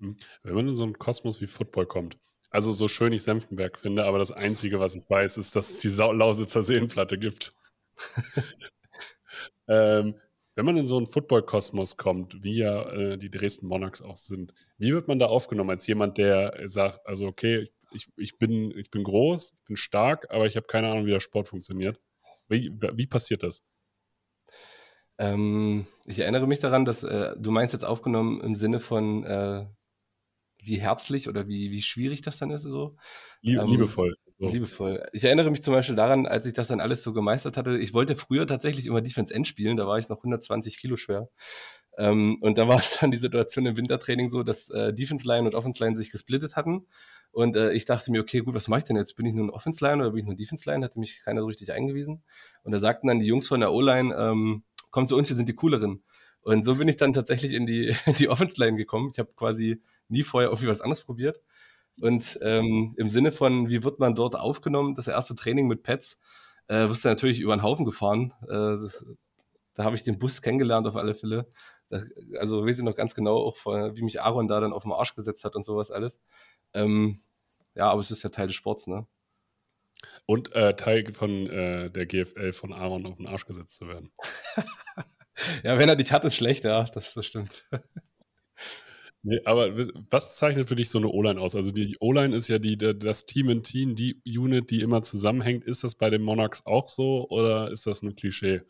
Hm. 0.00 0.16
Wenn 0.42 0.54
man 0.54 0.68
in 0.68 0.74
so 0.74 0.84
einen 0.84 0.98
Kosmos 0.98 1.40
wie 1.40 1.46
Football 1.46 1.86
kommt, 1.86 2.18
also 2.50 2.72
so 2.72 2.86
schön 2.86 3.12
ich 3.12 3.24
Senftenberg 3.24 3.78
finde, 3.78 4.04
aber 4.04 4.18
das 4.18 4.30
Einzige, 4.30 4.78
was 4.78 4.94
ich 4.94 5.08
weiß, 5.08 5.38
ist, 5.38 5.56
dass 5.56 5.70
es 5.70 5.80
die 5.80 5.88
Lausitzer 5.88 6.62
Seenplatte 6.62 7.18
gibt. 7.18 7.52
ähm, 9.68 10.14
wenn 10.54 10.64
man 10.64 10.76
in 10.76 10.86
so 10.86 10.96
einen 10.96 11.06
Football-Kosmos 11.06 11.96
kommt, 11.96 12.42
wie 12.42 12.58
ja 12.58 12.82
äh, 12.90 13.18
die 13.18 13.30
Dresden 13.30 13.66
Monarchs 13.66 14.02
auch 14.02 14.16
sind, 14.16 14.54
wie 14.78 14.92
wird 14.92 15.08
man 15.08 15.18
da 15.18 15.26
aufgenommen 15.26 15.70
als 15.70 15.86
jemand, 15.86 16.18
der 16.18 16.60
sagt, 16.66 17.06
also 17.06 17.26
okay, 17.26 17.70
ich, 17.92 18.08
ich, 18.16 18.38
bin, 18.38 18.72
ich 18.76 18.90
bin 18.90 19.04
groß, 19.04 19.54
ich 19.58 19.64
bin 19.64 19.76
stark, 19.76 20.26
aber 20.30 20.46
ich 20.46 20.56
habe 20.56 20.66
keine 20.66 20.90
Ahnung, 20.90 21.06
wie 21.06 21.10
der 21.10 21.20
Sport 21.20 21.48
funktioniert. 21.48 21.98
Wie, 22.48 22.70
wie 22.94 23.06
passiert 23.06 23.42
das? 23.42 23.82
Ähm, 25.18 25.86
ich 26.06 26.20
erinnere 26.20 26.46
mich 26.46 26.60
daran, 26.60 26.84
dass 26.84 27.04
äh, 27.04 27.34
du 27.38 27.50
meinst 27.50 27.72
jetzt 27.72 27.84
aufgenommen 27.84 28.40
im 28.40 28.56
Sinne 28.56 28.80
von, 28.80 29.24
äh, 29.24 29.66
wie 30.62 30.80
herzlich 30.80 31.28
oder 31.28 31.46
wie, 31.46 31.70
wie 31.70 31.82
schwierig 31.82 32.22
das 32.22 32.38
dann 32.38 32.50
ist. 32.50 32.62
So. 32.62 32.96
Lieb, 33.42 33.60
ähm, 33.60 33.68
liebevoll. 33.68 34.16
So. 34.38 34.50
Liebevoll. 34.50 35.06
Ich 35.12 35.24
erinnere 35.24 35.50
mich 35.50 35.62
zum 35.62 35.74
Beispiel 35.74 35.94
daran, 35.94 36.26
als 36.26 36.44
ich 36.46 36.54
das 36.54 36.66
dann 36.68 36.80
alles 36.80 37.04
so 37.04 37.12
gemeistert 37.12 37.56
hatte. 37.56 37.78
Ich 37.78 37.94
wollte 37.94 38.16
früher 38.16 38.46
tatsächlich 38.46 38.86
immer 38.86 39.00
Defense 39.00 39.32
End 39.32 39.46
spielen, 39.46 39.76
da 39.76 39.86
war 39.86 39.98
ich 39.98 40.08
noch 40.08 40.18
120 40.18 40.78
Kilo 40.78 40.96
schwer. 40.96 41.28
Ähm, 41.96 42.38
und 42.40 42.58
da 42.58 42.66
war 42.66 42.78
es 42.78 42.98
dann 43.00 43.10
die 43.10 43.16
Situation 43.16 43.66
im 43.66 43.76
Wintertraining 43.76 44.28
so, 44.28 44.42
dass 44.42 44.70
äh, 44.70 44.92
Defense 44.92 45.26
Line 45.26 45.46
und 45.46 45.54
Offense 45.54 45.82
Line 45.82 45.96
sich 45.96 46.10
gesplittet 46.10 46.56
hatten. 46.56 46.86
Und 47.30 47.56
äh, 47.56 47.72
ich 47.72 47.84
dachte 47.84 48.10
mir, 48.10 48.20
okay, 48.20 48.40
gut, 48.40 48.54
was 48.54 48.68
mache 48.68 48.78
ich 48.78 48.84
denn 48.84 48.96
jetzt? 48.96 49.14
Bin 49.14 49.26
ich 49.26 49.34
nur 49.34 49.46
ein 49.46 49.50
Offense 49.50 49.84
Line 49.84 50.02
oder 50.02 50.10
bin 50.10 50.20
ich 50.20 50.26
nur 50.26 50.34
Defense 50.34 50.68
Line? 50.68 50.84
Hatte 50.84 50.98
mich 50.98 51.20
keiner 51.24 51.40
so 51.42 51.46
richtig 51.46 51.72
eingewiesen. 51.72 52.24
Und 52.64 52.72
da 52.72 52.80
sagten 52.80 53.06
dann 53.06 53.20
die 53.20 53.26
Jungs 53.26 53.46
von 53.46 53.60
der 53.60 53.72
O-Line, 53.72 54.14
ähm, 54.16 54.64
komm 54.90 55.06
zu 55.06 55.16
uns, 55.16 55.28
wir 55.28 55.36
sind 55.36 55.48
die 55.48 55.54
cooleren. 55.54 56.02
Und 56.40 56.64
so 56.64 56.74
bin 56.74 56.88
ich 56.88 56.96
dann 56.96 57.12
tatsächlich 57.12 57.52
in 57.52 57.66
die, 57.66 57.94
in 58.06 58.14
die 58.14 58.28
Offense 58.28 58.60
Line 58.60 58.76
gekommen. 58.76 59.10
Ich 59.12 59.18
habe 59.18 59.32
quasi 59.34 59.80
nie 60.08 60.24
vorher 60.24 60.50
irgendwie 60.50 60.68
was 60.68 60.80
anderes 60.80 61.02
probiert. 61.02 61.40
Und 62.00 62.38
ähm, 62.42 62.94
im 62.96 63.10
Sinne 63.10 63.32
von, 63.32 63.68
wie 63.68 63.84
wird 63.84 64.00
man 64.00 64.14
dort 64.14 64.36
aufgenommen, 64.36 64.94
das 64.94 65.08
erste 65.08 65.34
Training 65.34 65.68
mit 65.68 65.82
Pets, 65.82 66.20
äh, 66.68 66.88
wirst 66.88 67.04
du 67.04 67.08
natürlich 67.08 67.40
über 67.40 67.56
den 67.56 67.62
Haufen 67.62 67.84
gefahren. 67.84 68.32
Äh, 68.44 68.82
das, 68.82 69.06
da 69.74 69.84
habe 69.84 69.96
ich 69.96 70.02
den 70.02 70.18
Bus 70.18 70.42
kennengelernt 70.42 70.86
auf 70.86 70.96
alle 70.96 71.14
Fälle. 71.14 71.46
Das, 71.88 72.06
also 72.38 72.66
weiß 72.66 72.78
ich 72.78 72.84
noch 72.84 72.94
ganz 72.94 73.14
genau, 73.14 73.36
auch 73.36 73.56
wie 73.66 74.02
mich 74.02 74.20
Aaron 74.22 74.48
da 74.48 74.60
dann 74.60 74.72
auf 74.72 74.84
den 74.84 74.92
Arsch 74.92 75.14
gesetzt 75.14 75.44
hat 75.44 75.56
und 75.56 75.64
sowas 75.64 75.90
alles. 75.90 76.20
Ähm, 76.72 77.16
ja, 77.74 77.90
aber 77.90 78.00
es 78.00 78.10
ist 78.10 78.22
ja 78.22 78.30
Teil 78.30 78.46
des 78.46 78.56
Sports, 78.56 78.86
ne? 78.86 79.06
Und 80.26 80.54
äh, 80.54 80.74
Teil 80.74 81.12
von 81.12 81.48
äh, 81.48 81.90
der 81.90 82.06
GFL 82.06 82.52
von 82.52 82.72
Aaron 82.72 83.06
auf 83.06 83.16
den 83.16 83.26
Arsch 83.26 83.46
gesetzt 83.46 83.76
zu 83.76 83.88
werden. 83.88 84.12
ja, 85.62 85.78
wenn 85.78 85.88
er 85.88 85.96
dich 85.96 86.12
hat, 86.12 86.24
ist 86.24 86.36
schlecht, 86.36 86.64
ja, 86.64 86.84
das, 86.84 87.14
das 87.14 87.26
stimmt. 87.26 87.62
Nee, 89.26 89.40
aber 89.46 89.70
was 90.10 90.36
zeichnet 90.36 90.68
für 90.68 90.76
dich 90.76 90.90
so 90.90 90.98
eine 90.98 91.08
O-Line 91.08 91.40
aus? 91.40 91.56
Also 91.56 91.70
die 91.70 91.96
O-Line 91.98 92.36
ist 92.36 92.48
ja 92.48 92.58
die, 92.58 92.76
das 92.76 93.24
Team 93.24 93.48
in 93.48 93.62
Team, 93.62 93.96
die 93.96 94.20
Unit, 94.26 94.70
die 94.70 94.82
immer 94.82 95.02
zusammenhängt. 95.02 95.64
Ist 95.64 95.82
das 95.82 95.94
bei 95.94 96.10
den 96.10 96.20
Monarchs 96.20 96.66
auch 96.66 96.90
so 96.90 97.26
oder 97.30 97.70
ist 97.70 97.86
das 97.86 98.02
ein 98.02 98.16
Klischee? 98.16 98.60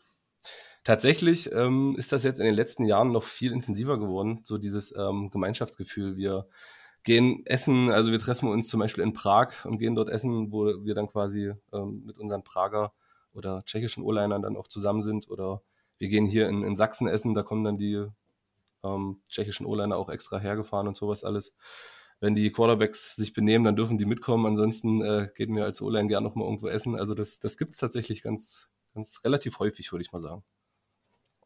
Tatsächlich 0.85 1.51
ähm, 1.51 1.95
ist 1.97 2.13
das 2.13 2.23
jetzt 2.23 2.39
in 2.39 2.45
den 2.45 2.55
letzten 2.55 2.85
Jahren 2.85 3.11
noch 3.11 3.23
viel 3.23 3.51
intensiver 3.51 3.99
geworden, 3.99 4.39
so 4.43 4.57
dieses 4.57 4.95
ähm, 4.95 5.29
Gemeinschaftsgefühl. 5.29 6.15
Wir 6.15 6.47
gehen 7.03 7.45
essen, 7.45 7.89
also 7.89 8.11
wir 8.11 8.19
treffen 8.19 8.47
uns 8.47 8.69
zum 8.69 8.79
Beispiel 8.79 9.03
in 9.03 9.11
Prag 9.11 9.65
und 9.65 9.77
gehen 9.77 9.95
dort 9.95 10.09
essen, 10.09 10.53
wo 10.53 10.67
wir 10.85 10.95
dann 10.95 11.07
quasi 11.07 11.51
ähm, 11.73 12.03
mit 12.05 12.17
unseren 12.17 12.45
Prager 12.45 12.93
oder 13.33 13.61
tschechischen 13.65 14.03
O-Linern 14.03 14.41
dann 14.41 14.55
auch 14.55 14.69
zusammen 14.69 15.01
sind. 15.01 15.29
Oder 15.29 15.61
wir 15.97 16.07
gehen 16.07 16.25
hier 16.25 16.47
in, 16.47 16.63
in 16.63 16.77
Sachsen 16.77 17.09
essen, 17.09 17.33
da 17.33 17.43
kommen 17.43 17.65
dann 17.65 17.77
die 17.77 18.05
ähm, 18.85 19.21
tschechischen 19.29 19.65
O-Liner 19.65 19.97
auch 19.97 20.09
extra 20.09 20.39
hergefahren 20.39 20.87
und 20.87 20.95
sowas 20.95 21.23
alles. 21.23 21.55
Wenn 22.19 22.33
die 22.35 22.51
Quarterbacks 22.51 23.15
sich 23.15 23.33
benehmen, 23.33 23.65
dann 23.65 23.75
dürfen 23.75 23.97
die 23.97 24.05
mitkommen. 24.05 24.45
Ansonsten 24.45 25.01
äh, 25.01 25.27
gehen 25.35 25.55
wir 25.55 25.65
als 25.65 25.81
O-Line 25.81 26.07
gerne 26.07 26.25
noch 26.25 26.35
mal 26.35 26.45
irgendwo 26.45 26.67
essen. 26.67 26.95
Also 26.95 27.13
das, 27.13 27.39
das 27.39 27.57
gibt 27.57 27.71
es 27.71 27.77
tatsächlich 27.77 28.21
ganz, 28.21 28.69
ganz 28.93 29.21
relativ 29.25 29.59
häufig, 29.59 29.91
würde 29.91 30.03
ich 30.03 30.13
mal 30.13 30.21
sagen. 30.21 30.43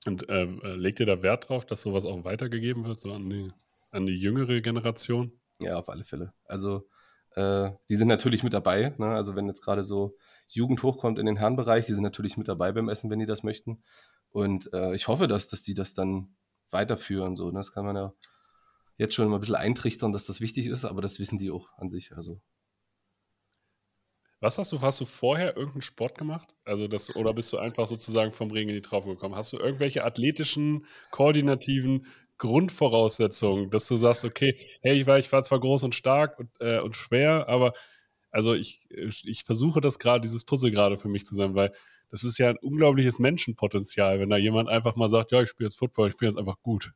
Und 0.06 0.30
äh, 0.30 0.44
äh, 0.44 0.76
legt 0.76 1.00
ihr 1.00 1.06
da 1.06 1.22
Wert 1.22 1.50
drauf, 1.50 1.66
dass 1.66 1.82
sowas 1.82 2.06
auch 2.06 2.24
weitergegeben 2.24 2.86
wird, 2.86 3.00
so 3.00 3.12
an 3.12 3.30
die, 3.30 3.52
an 3.92 4.06
die 4.06 4.18
jüngere 4.18 4.62
Generation? 4.62 5.34
Ja, 5.62 5.78
auf 5.78 5.90
alle 5.90 6.04
Fälle. 6.04 6.34
Also 6.46 6.88
äh, 7.36 7.72
die 7.90 7.96
sind 7.96 8.08
natürlich 8.08 8.44
mit 8.44 8.54
dabei. 8.54 8.94
Ne? 8.98 9.08
Also 9.08 9.36
wenn 9.36 9.48
jetzt 9.48 9.64
gerade 9.64 9.84
so 9.84 10.16
Jugend 10.48 10.82
hochkommt 10.84 11.20
in 11.20 11.26
den 11.26 11.38
Herrenbereich, 11.38 11.86
die 11.86 11.94
sind 11.94 12.04
natürlich 12.04 12.38
mit 12.38 12.48
dabei 12.48 12.72
beim 12.72 12.90
Essen, 12.90 13.10
wenn 13.10 13.20
die 13.20 13.26
das 13.26 13.44
möchten. 13.44 13.84
Und 14.30 14.72
äh, 14.74 14.94
ich 14.94 15.08
hoffe, 15.08 15.28
dass, 15.28 15.48
dass 15.48 15.64
die 15.64 15.74
das 15.74 15.94
dann 15.94 16.36
weiterführen. 16.72 17.36
So, 17.36 17.48
ne? 17.48 17.60
Das 17.60 17.72
kann 17.72 17.86
man 17.86 17.96
ja 17.96 18.14
jetzt 18.98 19.16
schon 19.16 19.28
mal 19.30 19.38
ein 19.38 19.40
bisschen 19.40 19.56
eintrichtern, 19.56 20.12
dass 20.12 20.26
das 20.26 20.42
wichtig 20.42 20.68
ist, 20.68 20.86
aber 20.86 21.02
das 21.02 21.20
wissen 21.20 21.38
die 21.38 21.52
auch 21.52 21.70
an 21.78 21.90
sich. 21.90 22.12
Also. 22.16 22.40
Was 24.42 24.58
hast 24.58 24.72
du, 24.72 24.82
hast 24.82 25.02
du 25.02 25.06
vorher 25.06 25.58
irgendeinen 25.58 25.82
Sport 25.82 26.18
gemacht? 26.18 26.56
Also 26.64 26.88
das, 26.88 27.16
oder 27.16 27.34
bist 27.34 27.52
du 27.52 27.58
einfach 27.58 27.88
sozusagen 27.88 28.32
vom 28.32 28.52
Ring 28.52 28.70
in 28.70 28.76
die 28.76 28.82
Traufe 28.82 29.10
gekommen? 29.10 29.36
Hast 29.36 29.52
du 29.52 29.58
irgendwelche 29.58 30.04
athletischen, 30.04 30.86
koordinativen 31.12 32.06
Grundvoraussetzungen, 32.38 33.70
dass 33.70 33.88
du 33.88 33.98
sagst, 33.98 34.24
okay, 34.24 34.58
hey, 34.82 35.00
ich 35.00 35.08
war, 35.08 35.20
ich 35.20 35.32
war 35.32 35.44
zwar 35.44 35.60
groß 35.60 35.84
und 35.84 35.94
stark 35.94 36.40
und, 36.40 36.50
äh, 36.62 36.80
und 36.80 36.96
schwer, 36.96 37.50
aber 37.50 37.74
also 38.32 38.54
ich, 38.54 38.82
ich 38.90 39.44
versuche 39.44 39.82
das 39.82 40.00
gerade, 40.00 40.22
dieses 40.22 40.46
Puzzle 40.46 40.72
gerade 40.72 40.98
für 40.98 41.10
mich 41.10 41.26
zu 41.26 41.36
sein, 41.36 41.56
weil 41.56 41.74
das 42.10 42.24
ist 42.24 42.38
ja 42.38 42.50
ein 42.50 42.58
unglaubliches 42.58 43.20
Menschenpotenzial, 43.20 44.20
wenn 44.20 44.30
da 44.30 44.38
jemand 44.38 44.70
einfach 44.70 44.96
mal 44.96 45.10
sagt, 45.10 45.32
ja, 45.32 45.42
ich 45.42 45.50
spiele 45.50 45.68
jetzt 45.68 45.78
Football, 45.78 46.10
ich 46.10 46.16
spiele 46.16 46.32
jetzt 46.32 46.38
einfach 46.38 46.62
gut. 46.62 46.92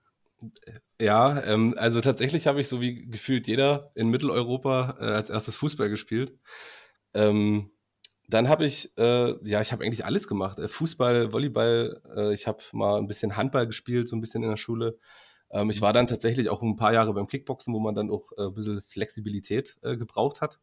Ja, 1.00 1.42
ähm, 1.44 1.76
also 1.78 2.02
tatsächlich 2.02 2.48
habe 2.48 2.60
ich 2.62 2.68
so 2.68 2.82
wie 2.82 3.06
gefühlt 3.06 3.48
jeder 3.48 3.92
in 3.96 4.10
Mitteleuropa 4.10 4.98
äh, 5.00 5.06
als 5.06 5.30
erstes 5.30 5.56
Fußball 5.56 5.90
gespielt. 5.90 6.38
Ähm, 7.14 7.66
dann 8.28 8.50
habe 8.50 8.66
ich, 8.66 8.98
äh, 8.98 9.36
ja, 9.48 9.62
ich 9.62 9.72
habe 9.72 9.84
eigentlich 9.84 10.06
alles 10.06 10.28
gemacht. 10.28 10.60
Äh, 10.60 10.68
Fußball, 10.68 11.34
Volleyball, 11.34 12.02
äh, 12.16 12.34
ich 12.34 12.48
habe 12.48 12.64
mal 12.72 12.98
ein 12.98 13.08
bisschen 13.08 13.36
Handball 13.38 13.68
gespielt, 13.68 14.08
so 14.08 14.16
ein 14.16 14.22
bisschen 14.22 14.44
in 14.44 14.50
der 14.50 14.58
Schule. 14.58 14.98
Ähm, 15.52 15.70
ich 15.70 15.82
war 15.82 15.94
dann 15.94 16.08
tatsächlich 16.08 16.50
auch 16.50 16.62
ein 16.62 16.76
paar 16.76 16.94
Jahre 16.94 17.14
beim 17.14 17.28
Kickboxen, 17.28 17.74
wo 17.74 17.80
man 17.80 17.96
dann 17.96 18.10
auch 18.10 18.32
äh, 18.38 18.48
ein 18.48 18.54
bisschen 18.54 18.82
Flexibilität 18.82 19.78
äh, 19.84 19.98
gebraucht 19.98 20.42
hat. 20.42 20.60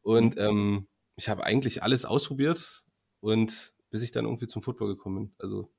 Und 0.00 0.38
ähm, 0.38 0.86
ich 1.16 1.28
habe 1.28 1.44
eigentlich 1.44 1.82
alles 1.82 2.04
ausprobiert 2.04 2.84
und 3.20 3.71
bis 3.92 4.02
ich 4.02 4.10
dann 4.10 4.24
irgendwie 4.24 4.48
zum 4.48 4.62
Football 4.62 4.88
gekommen 4.88 5.26
bin. 5.26 5.34
Also 5.38 5.70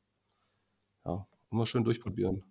ja, 1.03 1.25
immer 1.51 1.65
schön 1.65 1.83
durchprobieren. 1.83 2.43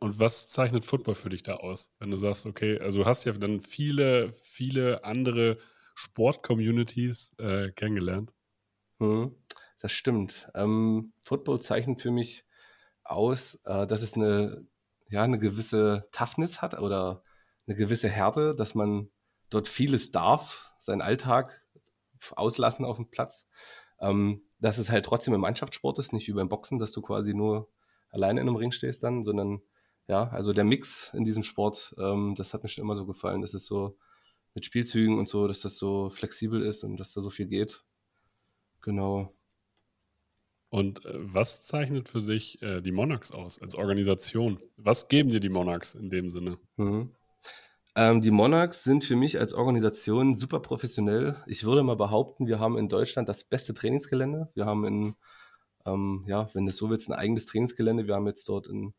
Und 0.00 0.18
was 0.18 0.48
zeichnet 0.48 0.84
Football 0.84 1.14
für 1.14 1.30
dich 1.30 1.42
da 1.42 1.54
aus? 1.54 1.92
Wenn 1.98 2.10
du 2.10 2.18
sagst, 2.18 2.44
okay, 2.44 2.78
also 2.80 2.98
du 2.98 3.06
hast 3.06 3.24
ja 3.24 3.32
dann 3.32 3.62
viele, 3.62 4.32
viele 4.32 5.04
andere 5.04 5.56
Sport-Communities 5.94 7.34
äh, 7.38 7.70
kennengelernt. 7.70 8.32
Hm, 8.98 9.34
das 9.80 9.92
stimmt. 9.92 10.50
Ähm, 10.54 11.14
Football 11.22 11.60
zeichnet 11.60 12.02
für 12.02 12.10
mich 12.10 12.44
aus, 13.04 13.62
äh, 13.64 13.86
dass 13.86 14.02
es 14.02 14.14
eine, 14.14 14.66
ja, 15.08 15.22
eine 15.22 15.38
gewisse 15.38 16.08
Toughness 16.12 16.60
hat 16.60 16.78
oder 16.78 17.22
eine 17.66 17.76
gewisse 17.76 18.08
Härte, 18.08 18.54
dass 18.54 18.74
man 18.74 19.08
dort 19.48 19.68
vieles 19.68 20.10
darf, 20.10 20.74
seinen 20.78 21.00
Alltag 21.00 21.64
auslassen 22.32 22.84
auf 22.84 22.96
dem 22.96 23.08
Platz. 23.10 23.48
Ähm, 24.00 24.40
dass 24.60 24.78
es 24.78 24.90
halt 24.90 25.04
trotzdem 25.04 25.34
im 25.34 25.40
Mannschaftssport 25.40 25.98
ist, 25.98 26.12
nicht 26.12 26.28
wie 26.28 26.32
beim 26.32 26.48
Boxen, 26.48 26.78
dass 26.78 26.92
du 26.92 27.00
quasi 27.00 27.34
nur 27.34 27.68
alleine 28.10 28.40
in 28.40 28.48
einem 28.48 28.56
Ring 28.56 28.72
stehst 28.72 29.02
dann, 29.02 29.24
sondern 29.24 29.60
ja, 30.08 30.28
also 30.28 30.52
der 30.52 30.64
Mix 30.64 31.12
in 31.14 31.24
diesem 31.24 31.42
Sport, 31.42 31.94
ähm, 31.98 32.34
das 32.36 32.54
hat 32.54 32.62
mir 32.62 32.68
schon 32.68 32.84
immer 32.84 32.94
so 32.94 33.06
gefallen. 33.06 33.42
Das 33.42 33.54
ist 33.54 33.66
so 33.66 33.98
mit 34.54 34.64
Spielzügen 34.64 35.18
und 35.18 35.28
so, 35.28 35.46
dass 35.46 35.60
das 35.60 35.76
so 35.76 36.10
flexibel 36.10 36.62
ist 36.62 36.82
und 36.82 36.98
dass 36.98 37.12
da 37.12 37.20
so 37.20 37.30
viel 37.30 37.46
geht. 37.46 37.84
Genau. 38.80 39.28
Und 40.70 41.04
äh, 41.04 41.12
was 41.14 41.62
zeichnet 41.62 42.08
für 42.08 42.20
sich 42.20 42.60
äh, 42.62 42.80
die 42.80 42.92
Monarchs 42.92 43.32
aus 43.32 43.60
als 43.60 43.74
Organisation? 43.74 44.60
Was 44.76 45.08
geben 45.08 45.30
dir 45.30 45.40
die 45.40 45.48
Monarchs 45.48 45.94
in 45.94 46.10
dem 46.10 46.30
Sinne? 46.30 46.58
Mhm. 46.76 47.10
Ähm, 47.98 48.20
die 48.20 48.30
Monarchs 48.30 48.84
sind 48.84 49.02
für 49.02 49.16
mich 49.16 49.40
als 49.40 49.54
Organisation 49.54 50.36
super 50.36 50.60
professionell. 50.60 51.34
Ich 51.48 51.64
würde 51.64 51.82
mal 51.82 51.96
behaupten, 51.96 52.46
wir 52.46 52.60
haben 52.60 52.78
in 52.78 52.88
Deutschland 52.88 53.28
das 53.28 53.42
beste 53.42 53.74
Trainingsgelände. 53.74 54.48
Wir 54.54 54.66
haben 54.66 54.84
in, 54.84 55.16
ähm, 55.84 56.22
ja, 56.28 56.46
wenn 56.54 56.64
du 56.64 56.70
so 56.70 56.90
willst, 56.90 57.10
ein 57.10 57.14
eigenes 57.14 57.46
Trainingsgelände. 57.46 58.06
Wir 58.06 58.14
haben 58.14 58.28
jetzt 58.28 58.48
dort 58.48 58.68
ein 58.68 58.94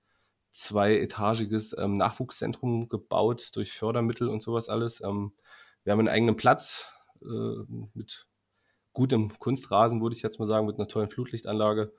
zweietagiges 0.52 1.78
ähm, 1.80 1.96
Nachwuchszentrum 1.96 2.90
gebaut 2.90 3.52
durch 3.56 3.72
Fördermittel 3.72 4.28
und 4.28 4.44
sowas 4.44 4.68
alles. 4.68 5.02
Ähm, 5.02 5.32
wir 5.86 5.94
haben 5.94 6.00
einen 6.00 6.10
eigenen 6.10 6.36
Platz 6.36 6.92
äh, 7.22 7.64
mit 7.94 8.28
gutem 8.92 9.32
Kunstrasen, 9.40 10.02
würde 10.02 10.18
ich 10.18 10.24
jetzt 10.24 10.40
mal 10.40 10.46
sagen, 10.46 10.68
mit 10.68 10.76
einer 10.76 10.90
tollen 10.90 11.08
Flutlichtanlage. 11.08 11.94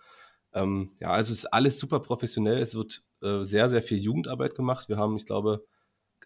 Ähm, 0.53 0.87
ja, 1.01 1.13
also 1.13 1.33
ist 1.33 1.47
alles 1.47 1.79
super 1.79 2.01
professionell. 2.01 2.59
Es 2.59 2.75
wird 2.75 3.05
äh, 3.23 3.43
sehr, 3.43 3.71
sehr 3.71 3.83
viel 3.83 4.03
Jugendarbeit 4.03 4.55
gemacht. 4.55 4.91
Wir 4.91 4.99
haben, 4.99 5.17
ich 5.17 5.25
glaube, 5.25 5.65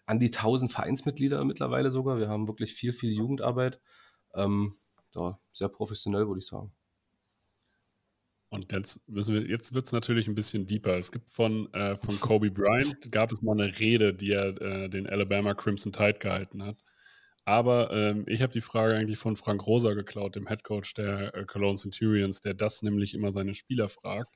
an 0.05 0.19
die 0.19 0.27
1000 0.27 0.71
Vereinsmitglieder 0.71 1.43
mittlerweile 1.43 1.91
sogar. 1.91 2.17
Wir 2.17 2.29
haben 2.29 2.47
wirklich 2.47 2.73
viel, 2.73 2.93
viel 2.93 3.11
Jugendarbeit. 3.11 3.79
Ähm, 4.33 4.71
ja, 5.15 5.35
sehr 5.53 5.69
professionell, 5.69 6.27
würde 6.27 6.39
ich 6.39 6.47
sagen. 6.47 6.71
Und 8.49 8.71
jetzt 8.71 9.07
müssen 9.09 9.33
wir, 9.33 9.47
jetzt 9.47 9.73
wird 9.73 9.85
es 9.85 9.91
natürlich 9.91 10.27
ein 10.27 10.35
bisschen 10.35 10.67
deeper. 10.67 10.97
Es 10.97 11.11
gibt 11.11 11.25
von, 11.25 11.73
äh, 11.73 11.97
von 11.97 12.19
Kobe 12.19 12.51
Bryant, 12.51 13.11
gab 13.11 13.31
es 13.31 13.41
mal 13.41 13.59
eine 13.59 13.79
Rede, 13.79 14.13
die 14.13 14.31
er 14.31 14.61
äh, 14.61 14.89
den 14.89 15.07
Alabama 15.07 15.53
Crimson 15.53 15.91
Tide 15.91 16.19
gehalten 16.19 16.63
hat. 16.63 16.77
Aber 17.43 17.91
ähm, 17.91 18.23
ich 18.27 18.41
habe 18.41 18.53
die 18.53 18.61
Frage 18.61 18.95
eigentlich 18.95 19.19
von 19.19 19.35
Frank 19.35 19.65
Rosa 19.67 19.93
geklaut, 19.93 20.35
dem 20.35 20.47
Head 20.47 20.63
Coach 20.63 20.93
der 20.93 21.35
äh, 21.35 21.45
Cologne 21.45 21.77
Centurions, 21.77 22.41
der 22.41 22.53
das 22.53 22.81
nämlich 22.81 23.13
immer 23.13 23.31
seine 23.31 23.55
Spieler 23.55 23.89
fragt 23.89 24.29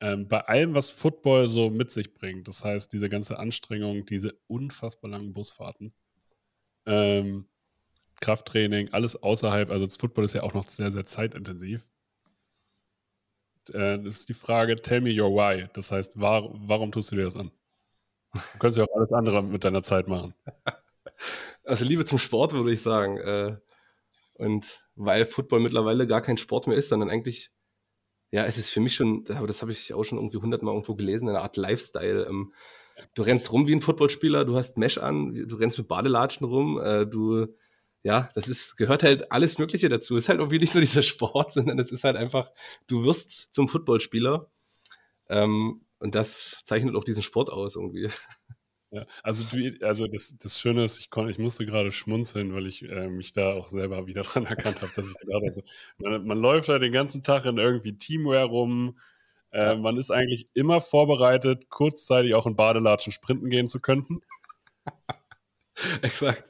ähm, 0.00 0.28
bei 0.28 0.40
allem, 0.40 0.74
was 0.74 0.90
Football 0.90 1.46
so 1.46 1.70
mit 1.70 1.90
sich 1.90 2.14
bringt, 2.14 2.48
das 2.48 2.64
heißt, 2.64 2.92
diese 2.92 3.08
ganze 3.08 3.38
Anstrengung, 3.38 4.06
diese 4.06 4.34
unfassbar 4.46 5.10
langen 5.10 5.32
Busfahrten, 5.32 5.94
ähm, 6.86 7.46
Krafttraining, 8.20 8.90
alles 8.92 9.22
außerhalb, 9.22 9.70
also 9.70 9.86
das 9.86 9.96
Football 9.96 10.24
ist 10.24 10.34
ja 10.34 10.42
auch 10.42 10.54
noch 10.54 10.68
sehr, 10.68 10.92
sehr 10.92 11.06
zeitintensiv. 11.06 11.86
Äh, 13.68 13.98
das 13.98 14.20
ist 14.20 14.28
die 14.28 14.34
Frage, 14.34 14.76
tell 14.76 15.00
me 15.00 15.10
your 15.10 15.30
why. 15.30 15.68
Das 15.74 15.90
heißt, 15.90 16.12
war, 16.20 16.42
warum 16.54 16.92
tust 16.92 17.12
du 17.12 17.16
dir 17.16 17.24
das 17.24 17.36
an? 17.36 17.50
Du 18.32 18.58
könntest 18.58 18.78
ja 18.78 18.84
auch 18.84 18.96
alles 18.96 19.12
andere 19.12 19.42
mit 19.42 19.64
deiner 19.64 19.82
Zeit 19.82 20.08
machen. 20.08 20.34
Also 21.64 21.84
Liebe 21.84 22.04
zum 22.04 22.18
Sport, 22.18 22.52
würde 22.52 22.72
ich 22.72 22.82
sagen. 22.82 23.18
Äh, 23.18 23.56
und 24.34 24.82
weil 24.96 25.24
Football 25.24 25.60
mittlerweile 25.60 26.06
gar 26.06 26.22
kein 26.22 26.38
Sport 26.38 26.66
mehr 26.66 26.76
ist, 26.76 26.88
sondern 26.88 27.10
eigentlich 27.10 27.50
ja, 28.32 28.44
es 28.44 28.58
ist 28.58 28.70
für 28.70 28.80
mich 28.80 28.94
schon, 28.94 29.24
aber 29.34 29.46
das 29.46 29.62
habe 29.62 29.72
ich 29.72 29.92
auch 29.92 30.04
schon 30.04 30.18
irgendwie 30.18 30.38
hundertmal 30.38 30.74
irgendwo 30.74 30.94
gelesen, 30.94 31.28
eine 31.28 31.40
Art 31.40 31.56
Lifestyle. 31.56 32.26
Ähm, 32.28 32.52
du 33.14 33.22
rennst 33.22 33.52
rum 33.52 33.66
wie 33.66 33.74
ein 33.74 33.82
Footballspieler, 33.82 34.44
du 34.44 34.56
hast 34.56 34.78
Mesh 34.78 34.98
an, 34.98 35.34
du 35.34 35.56
rennst 35.56 35.78
mit 35.78 35.88
Badelatschen 35.88 36.46
rum, 36.46 36.80
äh, 36.80 37.06
du, 37.06 37.46
ja, 38.02 38.30
das 38.34 38.48
ist, 38.48 38.76
gehört 38.76 39.02
halt 39.02 39.32
alles 39.32 39.58
Mögliche 39.58 39.88
dazu. 39.88 40.16
Es 40.16 40.24
ist 40.24 40.28
halt 40.28 40.38
irgendwie 40.38 40.58
nicht 40.58 40.74
nur 40.74 40.80
dieser 40.80 41.02
Sport, 41.02 41.52
sondern 41.52 41.78
es 41.78 41.90
ist 41.90 42.04
halt 42.04 42.16
einfach, 42.16 42.50
du 42.86 43.04
wirst 43.04 43.52
zum 43.52 43.68
Footballspieler. 43.68 44.50
Ähm, 45.28 45.82
und 45.98 46.14
das 46.14 46.62
zeichnet 46.64 46.96
auch 46.96 47.04
diesen 47.04 47.22
Sport 47.22 47.50
aus 47.50 47.76
irgendwie. 47.76 48.08
Ja, 48.92 49.06
also 49.22 49.44
du, 49.44 49.86
also 49.86 50.08
das, 50.08 50.34
das 50.38 50.58
Schöne 50.58 50.84
ist, 50.84 50.98
ich, 50.98 51.10
kon, 51.10 51.28
ich 51.28 51.38
musste 51.38 51.64
gerade 51.64 51.92
schmunzeln, 51.92 52.54
weil 52.54 52.66
ich 52.66 52.82
äh, 52.82 53.08
mich 53.08 53.32
da 53.32 53.52
auch 53.54 53.68
selber 53.68 54.06
wieder 54.06 54.22
dran 54.24 54.46
erkannt 54.46 54.82
habe, 54.82 54.92
dass 54.94 55.10
ich 55.10 55.18
gedacht 55.18 55.42
habe, 55.44 55.62
man, 55.98 56.26
man 56.26 56.38
läuft 56.38 56.68
da 56.68 56.78
den 56.78 56.92
ganzen 56.92 57.22
Tag 57.22 57.44
in 57.44 57.58
irgendwie 57.58 57.96
Teamwear 57.96 58.46
rum, 58.46 58.98
äh, 59.52 59.76
man 59.76 59.96
ist 59.96 60.10
eigentlich 60.10 60.48
immer 60.54 60.80
vorbereitet, 60.80 61.70
kurzzeitig 61.70 62.34
auch 62.34 62.46
in 62.46 62.56
Badelatschen 62.56 63.12
sprinten 63.12 63.50
gehen 63.50 63.68
zu 63.68 63.80
können. 63.80 64.20
Exakt. 66.02 66.44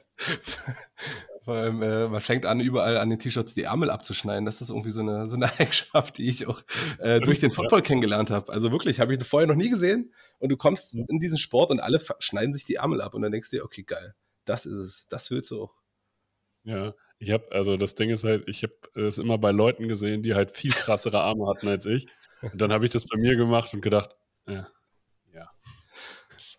Vor 1.43 1.55
allem, 1.55 1.81
äh, 1.81 2.07
man 2.07 2.21
fängt 2.21 2.45
an, 2.45 2.59
überall 2.59 2.97
an 2.97 3.09
den 3.09 3.17
T-Shirts 3.17 3.55
die 3.55 3.63
Ärmel 3.63 3.89
abzuschneiden. 3.89 4.45
Das 4.45 4.61
ist 4.61 4.69
irgendwie 4.69 4.91
so 4.91 5.01
eine, 5.01 5.27
so 5.27 5.35
eine 5.35 5.51
Eigenschaft, 5.59 6.19
die 6.19 6.27
ich 6.27 6.47
auch 6.47 6.61
äh, 6.99 7.19
durch 7.19 7.39
den 7.39 7.49
Football 7.49 7.79
ja. 7.79 7.85
kennengelernt 7.85 8.29
habe. 8.29 8.53
Also 8.53 8.71
wirklich, 8.71 8.99
habe 8.99 9.13
ich 9.13 9.23
vorher 9.23 9.47
noch 9.47 9.55
nie 9.55 9.69
gesehen. 9.69 10.13
Und 10.37 10.49
du 10.49 10.57
kommst 10.57 10.93
in 10.93 11.19
diesen 11.19 11.39
Sport 11.39 11.71
und 11.71 11.79
alle 11.79 11.99
schneiden 12.19 12.53
sich 12.53 12.65
die 12.65 12.75
Ärmel 12.75 13.01
ab. 13.01 13.15
Und 13.15 13.23
dann 13.23 13.31
denkst 13.31 13.49
du 13.49 13.57
dir, 13.57 13.65
okay, 13.65 13.81
geil, 13.81 14.13
das 14.45 14.67
ist 14.67 14.77
es. 14.77 15.07
Das 15.07 15.31
willst 15.31 15.49
du 15.49 15.63
auch. 15.63 15.79
Ja, 16.63 16.93
ich 17.17 17.31
habe, 17.31 17.51
also 17.51 17.75
das 17.75 17.95
Ding 17.95 18.11
ist 18.11 18.23
halt, 18.23 18.47
ich 18.47 18.63
habe 18.63 19.01
es 19.01 19.17
immer 19.17 19.39
bei 19.39 19.51
Leuten 19.51 19.87
gesehen, 19.87 20.21
die 20.21 20.35
halt 20.35 20.51
viel 20.51 20.71
krassere 20.71 21.21
Arme 21.21 21.47
hatten 21.47 21.67
als 21.67 21.87
ich. 21.87 22.07
Und 22.43 22.61
dann 22.61 22.71
habe 22.71 22.85
ich 22.85 22.91
das 22.91 23.07
bei 23.07 23.17
mir 23.17 23.35
gemacht 23.35 23.73
und 23.73 23.81
gedacht, 23.81 24.15
ja, 24.47 24.67
ja, 25.33 25.49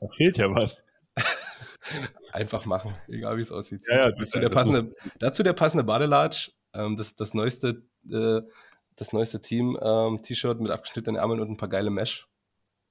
da 0.01 0.09
fehlt 0.17 0.39
ja 0.39 0.53
was. 0.53 0.83
Einfach 2.33 2.65
machen, 2.67 2.95
egal 3.09 3.37
wie 3.37 3.43
es 3.43 3.53
aussieht. 3.53 3.85
Ja, 3.89 4.09
ja, 4.09 4.13
dazu, 4.13 4.41
der 4.41 4.49
passende, 4.49 4.95
dazu 5.19 5.43
der 5.43 5.53
passende 5.53 5.85
Badelatsch, 5.85 6.51
ähm, 6.75 6.97
das, 6.97 7.15
das 7.15 7.35
neueste, 7.35 7.87
äh, 8.11 8.41
das 8.97 9.13
neueste 9.13 9.41
Team-T-Shirt 9.41 10.57
ähm, 10.57 10.63
mit 10.63 10.73
abgeschnittenen 10.73 11.21
Ärmeln 11.21 11.41
und 11.41 11.51
ein 11.51 11.57
paar 11.57 11.69
geile 11.69 11.91
Mesh. 11.91 12.29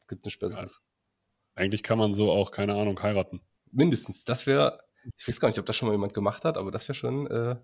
Gibt 0.08 0.26
nichts 0.26 0.40
Besseres. 0.40 0.82
Ja. 0.82 1.62
Eigentlich 1.62 1.84
kann 1.84 1.98
man 1.98 2.14
so 2.14 2.32
auch, 2.32 2.52
keine 2.52 2.76
Ahnung, 2.76 3.02
heiraten. 3.02 3.42
Mindestens. 3.72 4.26
Das 4.26 4.48
wäre, 4.48 4.80
ich 5.18 5.28
weiß 5.28 5.40
gar 5.40 5.48
nicht, 5.50 5.60
ob 5.60 5.66
das 5.66 5.76
schon 5.76 5.88
mal 5.88 5.94
jemand 5.94 6.14
gemacht 6.14 6.46
hat, 6.46 6.58
aber 6.58 6.72
das 6.72 6.88
wäre 6.88 6.96
schon 6.96 7.28
äh, 7.28 7.56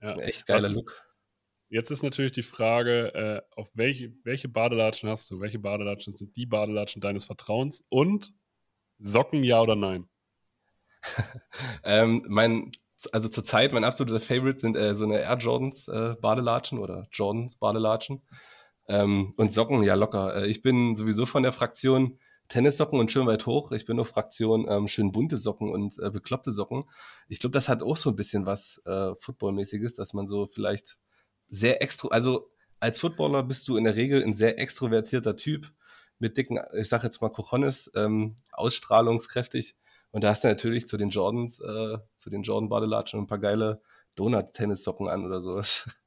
ein 0.00 0.20
echt 0.20 0.46
geiler 0.46 0.68
ist, 0.68 0.74
Look. 0.74 1.02
Jetzt 1.68 1.90
ist 1.90 2.02
natürlich 2.02 2.32
die 2.32 2.42
Frage, 2.42 3.14
äh, 3.14 3.42
auf 3.56 3.70
welche, 3.74 4.14
welche 4.22 4.48
Badelatschen 4.48 5.08
hast 5.08 5.30
du? 5.30 5.40
Welche 5.40 5.58
Badelatschen 5.58 6.14
sind 6.14 6.36
die 6.36 6.46
Badelatschen 6.46 7.00
deines 7.00 7.24
Vertrauens? 7.24 7.84
Und 7.88 8.34
Socken 8.98 9.42
ja 9.42 9.60
oder 9.60 9.74
nein? 9.74 10.08
ähm, 11.84 12.24
mein, 12.28 12.72
also 13.12 13.28
zurzeit 13.28 13.72
mein 13.72 13.84
absoluter 13.84 14.20
Favorite 14.20 14.58
sind 14.58 14.76
äh, 14.76 14.94
so 14.94 15.04
eine 15.04 15.20
Air 15.20 15.38
Jordans 15.38 15.88
äh, 15.88 16.14
Badelatschen 16.20 16.78
oder 16.78 17.06
Jordans 17.12 17.56
Badelatschen. 17.56 18.22
Ähm, 18.86 19.32
und 19.36 19.52
Socken, 19.52 19.82
ja 19.82 19.94
locker. 19.94 20.36
Äh, 20.36 20.46
ich 20.46 20.62
bin 20.62 20.94
sowieso 20.96 21.26
von 21.26 21.42
der 21.42 21.52
Fraktion 21.52 22.18
Tennissocken 22.48 23.00
und 23.00 23.10
schön 23.10 23.26
weit 23.26 23.46
hoch. 23.46 23.72
Ich 23.72 23.86
bin 23.86 23.96
nur 23.96 24.04
Fraktion 24.04 24.66
ähm, 24.68 24.86
schön 24.88 25.12
bunte 25.12 25.38
Socken 25.38 25.70
und 25.70 25.98
äh, 25.98 26.10
bekloppte 26.10 26.52
Socken. 26.52 26.84
Ich 27.28 27.40
glaube, 27.40 27.52
das 27.52 27.68
hat 27.68 27.82
auch 27.82 27.96
so 27.96 28.10
ein 28.10 28.16
bisschen 28.16 28.44
was 28.44 28.82
äh, 28.84 29.12
Footballmäßiges, 29.18 29.94
dass 29.94 30.12
man 30.12 30.26
so 30.26 30.46
vielleicht 30.46 30.98
sehr 31.46 31.82
extro, 31.82 32.08
also 32.08 32.50
als 32.80 32.98
Footballer 32.98 33.42
bist 33.42 33.68
du 33.68 33.76
in 33.76 33.84
der 33.84 33.96
Regel 33.96 34.22
ein 34.22 34.34
sehr 34.34 34.58
extrovertierter 34.58 35.36
Typ 35.36 35.72
mit 36.18 36.36
dicken, 36.36 36.60
ich 36.76 36.88
sag 36.88 37.02
jetzt 37.02 37.22
mal 37.22 37.30
Cojones, 37.30 37.90
ähm, 37.94 38.36
ausstrahlungskräftig. 38.52 39.76
Und 40.14 40.22
da 40.22 40.28
hast 40.28 40.44
du 40.44 40.48
natürlich 40.48 40.86
zu 40.86 40.96
den 40.96 41.08
Jordans, 41.08 41.58
äh, 41.58 41.98
zu 42.16 42.30
den 42.30 42.44
Jordan 42.44 42.68
Badelatschen 42.68 43.18
ein 43.18 43.26
paar 43.26 43.40
geile 43.40 43.82
Donut-Tennissocken 44.14 45.08
an 45.08 45.26
oder 45.26 45.40
sowas. 45.40 45.90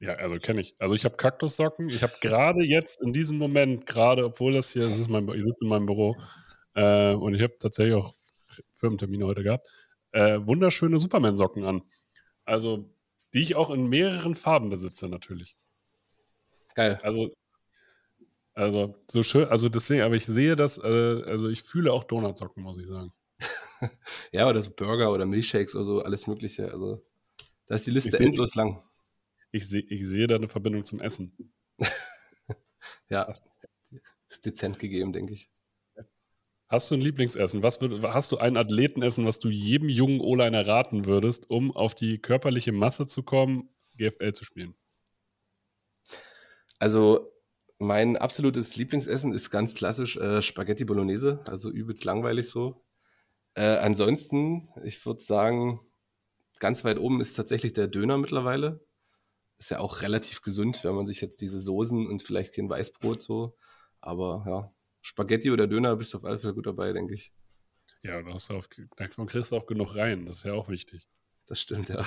Ja, 0.00 0.14
also 0.14 0.36
kenne 0.36 0.60
ich. 0.60 0.76
Also 0.78 0.94
ich 0.94 1.04
habe 1.04 1.16
Kaktussocken. 1.16 1.88
Ich 1.88 2.04
habe 2.04 2.12
gerade 2.20 2.62
jetzt 2.62 3.02
in 3.02 3.12
diesem 3.12 3.36
Moment, 3.36 3.84
gerade, 3.84 4.24
obwohl 4.26 4.52
das 4.52 4.70
hier, 4.70 4.84
das 4.84 4.96
ist 4.96 5.08
mein, 5.08 5.26
ich 5.26 5.42
sitze 5.42 5.62
in 5.62 5.68
meinem 5.68 5.86
Büro 5.86 6.16
äh, 6.74 7.14
und 7.14 7.34
ich 7.34 7.42
habe 7.42 7.52
tatsächlich 7.58 7.96
auch 7.96 8.14
Firmentermine 8.76 9.26
heute 9.26 9.42
gehabt, 9.42 9.66
äh, 10.12 10.38
wunderschöne 10.40 11.00
Superman-Socken 11.00 11.64
an. 11.64 11.82
Also, 12.46 12.94
die 13.34 13.40
ich 13.40 13.56
auch 13.56 13.70
in 13.70 13.88
mehreren 13.88 14.36
Farben 14.36 14.70
besitze, 14.70 15.08
natürlich. 15.08 15.52
Geil. 16.76 17.00
Also, 17.02 17.32
also 18.58 18.94
so 19.06 19.22
schön, 19.22 19.46
also 19.46 19.68
deswegen, 19.68 20.02
aber 20.02 20.16
ich 20.16 20.26
sehe 20.26 20.56
das, 20.56 20.78
äh, 20.78 21.22
also 21.26 21.48
ich 21.48 21.62
fühle 21.62 21.92
auch 21.92 22.04
Donutsocken, 22.04 22.62
muss 22.62 22.78
ich 22.78 22.86
sagen. 22.86 23.12
ja, 24.32 24.48
oder 24.48 24.62
so 24.62 24.70
Burger 24.70 25.12
oder 25.12 25.26
Milchshakes 25.26 25.74
oder 25.74 25.84
so, 25.84 26.02
alles 26.02 26.26
Mögliche. 26.26 26.72
Also, 26.72 27.04
da 27.66 27.76
ist 27.76 27.86
die 27.86 27.92
Liste 27.92 28.18
endlos 28.18 28.54
lang 28.54 28.76
ich, 29.50 29.68
seh, 29.68 29.80
ich 29.80 30.06
sehe 30.06 30.26
da 30.26 30.36
eine 30.36 30.48
Verbindung 30.48 30.84
zum 30.84 31.00
Essen. 31.00 31.52
ja, 33.08 33.34
ist 34.28 34.44
dezent 34.44 34.78
gegeben, 34.78 35.12
denke 35.12 35.32
ich. 35.32 35.50
Hast 36.68 36.90
du 36.90 36.96
ein 36.96 37.00
Lieblingsessen? 37.00 37.62
Was 37.62 37.80
würd, 37.80 38.02
hast 38.02 38.30
du 38.30 38.36
ein 38.36 38.58
Athletenessen, 38.58 39.24
was 39.24 39.38
du 39.38 39.48
jedem 39.48 39.88
jungen 39.88 40.20
O-Liner 40.20 40.66
raten 40.66 41.06
würdest, 41.06 41.48
um 41.48 41.74
auf 41.74 41.94
die 41.94 42.18
körperliche 42.18 42.72
Masse 42.72 43.06
zu 43.06 43.22
kommen, 43.22 43.70
GFL 43.96 44.34
zu 44.34 44.44
spielen? 44.44 44.74
Also, 46.78 47.32
mein 47.78 48.16
absolutes 48.16 48.76
Lieblingsessen 48.76 49.32
ist 49.32 49.50
ganz 49.50 49.74
klassisch 49.74 50.16
äh, 50.16 50.42
Spaghetti 50.42 50.84
Bolognese, 50.84 51.40
also 51.46 51.70
übelst 51.70 52.04
langweilig 52.04 52.48
so. 52.48 52.84
Äh, 53.54 53.76
ansonsten, 53.78 54.62
ich 54.84 55.04
würde 55.06 55.20
sagen, 55.20 55.78
ganz 56.58 56.84
weit 56.84 56.98
oben 56.98 57.20
ist 57.20 57.34
tatsächlich 57.34 57.72
der 57.72 57.88
Döner 57.88 58.18
mittlerweile 58.18 58.80
ist 59.58 59.70
ja 59.70 59.80
auch 59.80 60.02
relativ 60.02 60.40
gesund, 60.42 60.84
wenn 60.84 60.94
man 60.94 61.06
sich 61.06 61.20
jetzt 61.20 61.40
diese 61.40 61.60
Soßen 61.60 62.06
und 62.06 62.22
vielleicht 62.22 62.54
kein 62.54 62.70
Weißbrot 62.70 63.20
so. 63.20 63.56
Aber 64.00 64.44
ja, 64.46 64.68
Spaghetti 65.02 65.50
oder 65.50 65.66
Döner 65.66 65.96
bist 65.96 66.14
du 66.14 66.18
auf 66.18 66.24
alle 66.24 66.38
Fälle 66.38 66.54
gut 66.54 66.66
dabei, 66.66 66.92
denke 66.92 67.14
ich. 67.14 67.32
Ja, 68.02 68.22
da 68.22 68.32
hast 68.32 68.50
du 68.50 68.54
auf, 68.54 68.68
da 68.96 69.08
kriegst 69.08 69.50
du 69.50 69.56
auch 69.56 69.66
genug 69.66 69.96
rein. 69.96 70.26
Das 70.26 70.38
ist 70.38 70.44
ja 70.44 70.52
auch 70.52 70.68
wichtig. 70.68 71.04
Das 71.46 71.60
stimmt, 71.60 71.88
ja. 71.88 72.04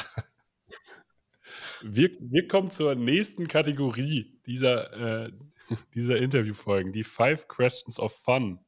Wir, 1.83 2.11
wir 2.19 2.47
kommen 2.47 2.69
zur 2.69 2.95
nächsten 2.95 3.47
Kategorie 3.47 4.39
dieser, 4.45 5.25
äh, 5.25 5.31
dieser 5.95 6.17
Interviewfolgen, 6.17 6.91
die 6.91 7.03
Five 7.03 7.47
Questions 7.47 7.99
of 7.99 8.13
Fun. 8.13 8.59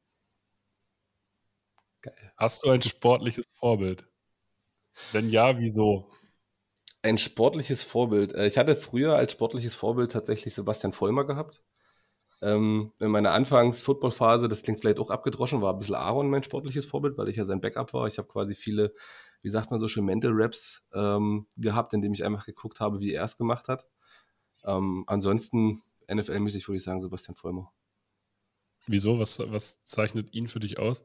Geil. 2.02 2.32
Hast 2.36 2.64
du 2.64 2.70
ein 2.70 2.82
sportliches 2.82 3.46
Vorbild? 3.58 4.06
Wenn 5.12 5.28
ja, 5.30 5.58
wieso? 5.58 6.10
Ein 7.02 7.18
sportliches 7.18 7.82
Vorbild. 7.82 8.34
Äh, 8.34 8.46
ich 8.46 8.58
hatte 8.58 8.76
früher 8.76 9.16
als 9.16 9.32
sportliches 9.32 9.74
Vorbild 9.74 10.12
tatsächlich 10.12 10.54
Sebastian 10.54 10.92
Vollmer 10.92 11.24
gehabt. 11.24 11.62
Ähm, 12.42 12.92
in 13.00 13.10
meiner 13.10 13.32
Anfangs-Football-Phase, 13.32 14.48
das 14.48 14.62
klingt 14.62 14.80
vielleicht 14.80 14.98
auch 14.98 15.10
abgedroschen, 15.10 15.62
war 15.62 15.72
ein 15.72 15.78
bisschen 15.78 15.94
Aaron 15.94 16.28
mein 16.28 16.42
sportliches 16.42 16.84
Vorbild, 16.84 17.16
weil 17.16 17.28
ich 17.28 17.36
ja 17.36 17.44
sein 17.44 17.60
Backup 17.60 17.94
war. 17.94 18.06
Ich 18.06 18.18
habe 18.18 18.28
quasi 18.28 18.54
viele, 18.54 18.92
wie 19.40 19.48
sagt 19.48 19.70
man 19.70 19.80
so 19.80 19.88
schön, 19.88 20.04
Mental 20.04 20.32
Raps 20.34 20.86
ähm, 20.92 21.46
gehabt, 21.56 21.94
indem 21.94 22.12
ich 22.12 22.24
einfach 22.24 22.44
geguckt 22.44 22.80
habe, 22.80 23.00
wie 23.00 23.12
er 23.14 23.24
es 23.24 23.38
gemacht 23.38 23.68
hat. 23.68 23.86
Ähm, 24.64 25.04
ansonsten, 25.06 25.78
NFL-mäßig 26.08 26.68
würde 26.68 26.76
ich 26.76 26.82
sagen, 26.82 27.00
Sebastian 27.00 27.34
Vollmer. 27.34 27.72
Wieso? 28.86 29.18
Was, 29.18 29.38
was 29.38 29.82
zeichnet 29.84 30.34
ihn 30.34 30.48
für 30.48 30.60
dich 30.60 30.78
aus? 30.78 31.04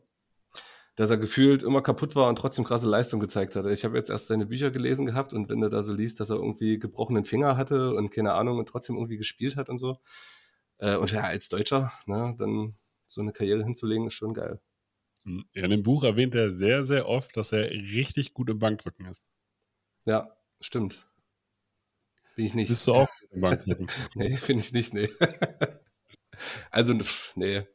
dass 1.00 1.12
er 1.12 1.18
gefühlt 1.18 1.64
immer 1.64 1.82
kaputt 1.82 2.14
war 2.18 2.28
und 2.28 2.38
trotzdem 2.38 2.66
krasse 2.66 2.90
Leistung 2.90 3.22
gezeigt 3.22 3.56
hatte. 3.56 3.72
Ich 3.72 3.86
habe 3.86 3.96
jetzt 3.96 4.10
erst 4.10 4.28
seine 4.28 4.46
Bücher 4.46 4.70
gelesen 4.70 5.06
gehabt 5.06 5.32
und 5.32 5.48
wenn 5.48 5.62
du 5.62 5.70
da 5.70 5.82
so 5.82 5.94
liest, 5.94 6.20
dass 6.20 6.30
er 6.30 6.36
irgendwie 6.36 6.78
gebrochenen 6.78 7.24
Finger 7.24 7.56
hatte 7.56 7.94
und 7.94 8.10
keine 8.10 8.34
Ahnung 8.34 8.58
und 8.58 8.68
trotzdem 8.68 8.98
irgendwie 8.98 9.16
gespielt 9.16 9.56
hat 9.56 9.70
und 9.70 9.78
so. 9.78 10.02
Äh, 10.78 10.98
und 10.98 11.10
ja, 11.14 11.22
als 11.22 11.48
Deutscher, 11.48 11.90
ne, 12.08 12.36
dann 12.38 12.70
so 13.08 13.22
eine 13.22 13.32
Karriere 13.32 13.64
hinzulegen, 13.64 14.08
ist 14.08 14.16
schon 14.16 14.34
geil. 14.34 14.60
Hm, 15.24 15.46
ja, 15.54 15.64
in 15.64 15.72
dem 15.72 15.84
Buch 15.84 16.04
erwähnt 16.04 16.36
er 16.36 16.52
sehr, 16.52 16.84
sehr 16.84 17.08
oft, 17.08 17.38
dass 17.38 17.54
er 17.54 17.70
richtig 17.72 18.34
gut 18.34 18.50
im 18.50 18.60
Bankdrücken 18.60 19.06
ist. 19.06 19.24
Ja, 20.06 20.36
stimmt. 20.60 21.08
Bin 22.40 22.46
ich 22.46 22.54
nicht. 22.54 22.70
Bist 22.70 22.88
du 22.88 22.94
auch 22.94 23.10
im 23.32 23.42
Bankdrücken? 23.42 23.88
nee, 24.16 24.38
finde 24.38 24.64
ich 24.64 24.72
nicht, 24.72 24.94
nee. 24.94 25.10
also, 26.72 26.94
nee. 27.36 27.68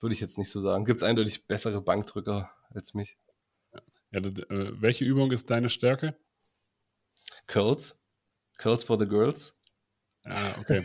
Würde 0.00 0.12
ich 0.12 0.20
jetzt 0.20 0.36
nicht 0.36 0.50
so 0.50 0.58
sagen. 0.58 0.84
Gibt 0.84 1.00
es 1.00 1.06
eindeutig 1.06 1.46
bessere 1.46 1.80
Bankdrücker 1.80 2.50
als 2.70 2.94
mich. 2.94 3.18
Ja, 4.10 4.18
äh, 4.18 4.82
welche 4.82 5.04
Übung 5.04 5.30
ist 5.30 5.48
deine 5.50 5.68
Stärke? 5.68 6.18
Curls. 7.46 8.02
Curls 8.56 8.82
for 8.82 8.98
the 8.98 9.06
Girls. 9.06 9.54
Ah, 10.24 10.54
okay. 10.58 10.84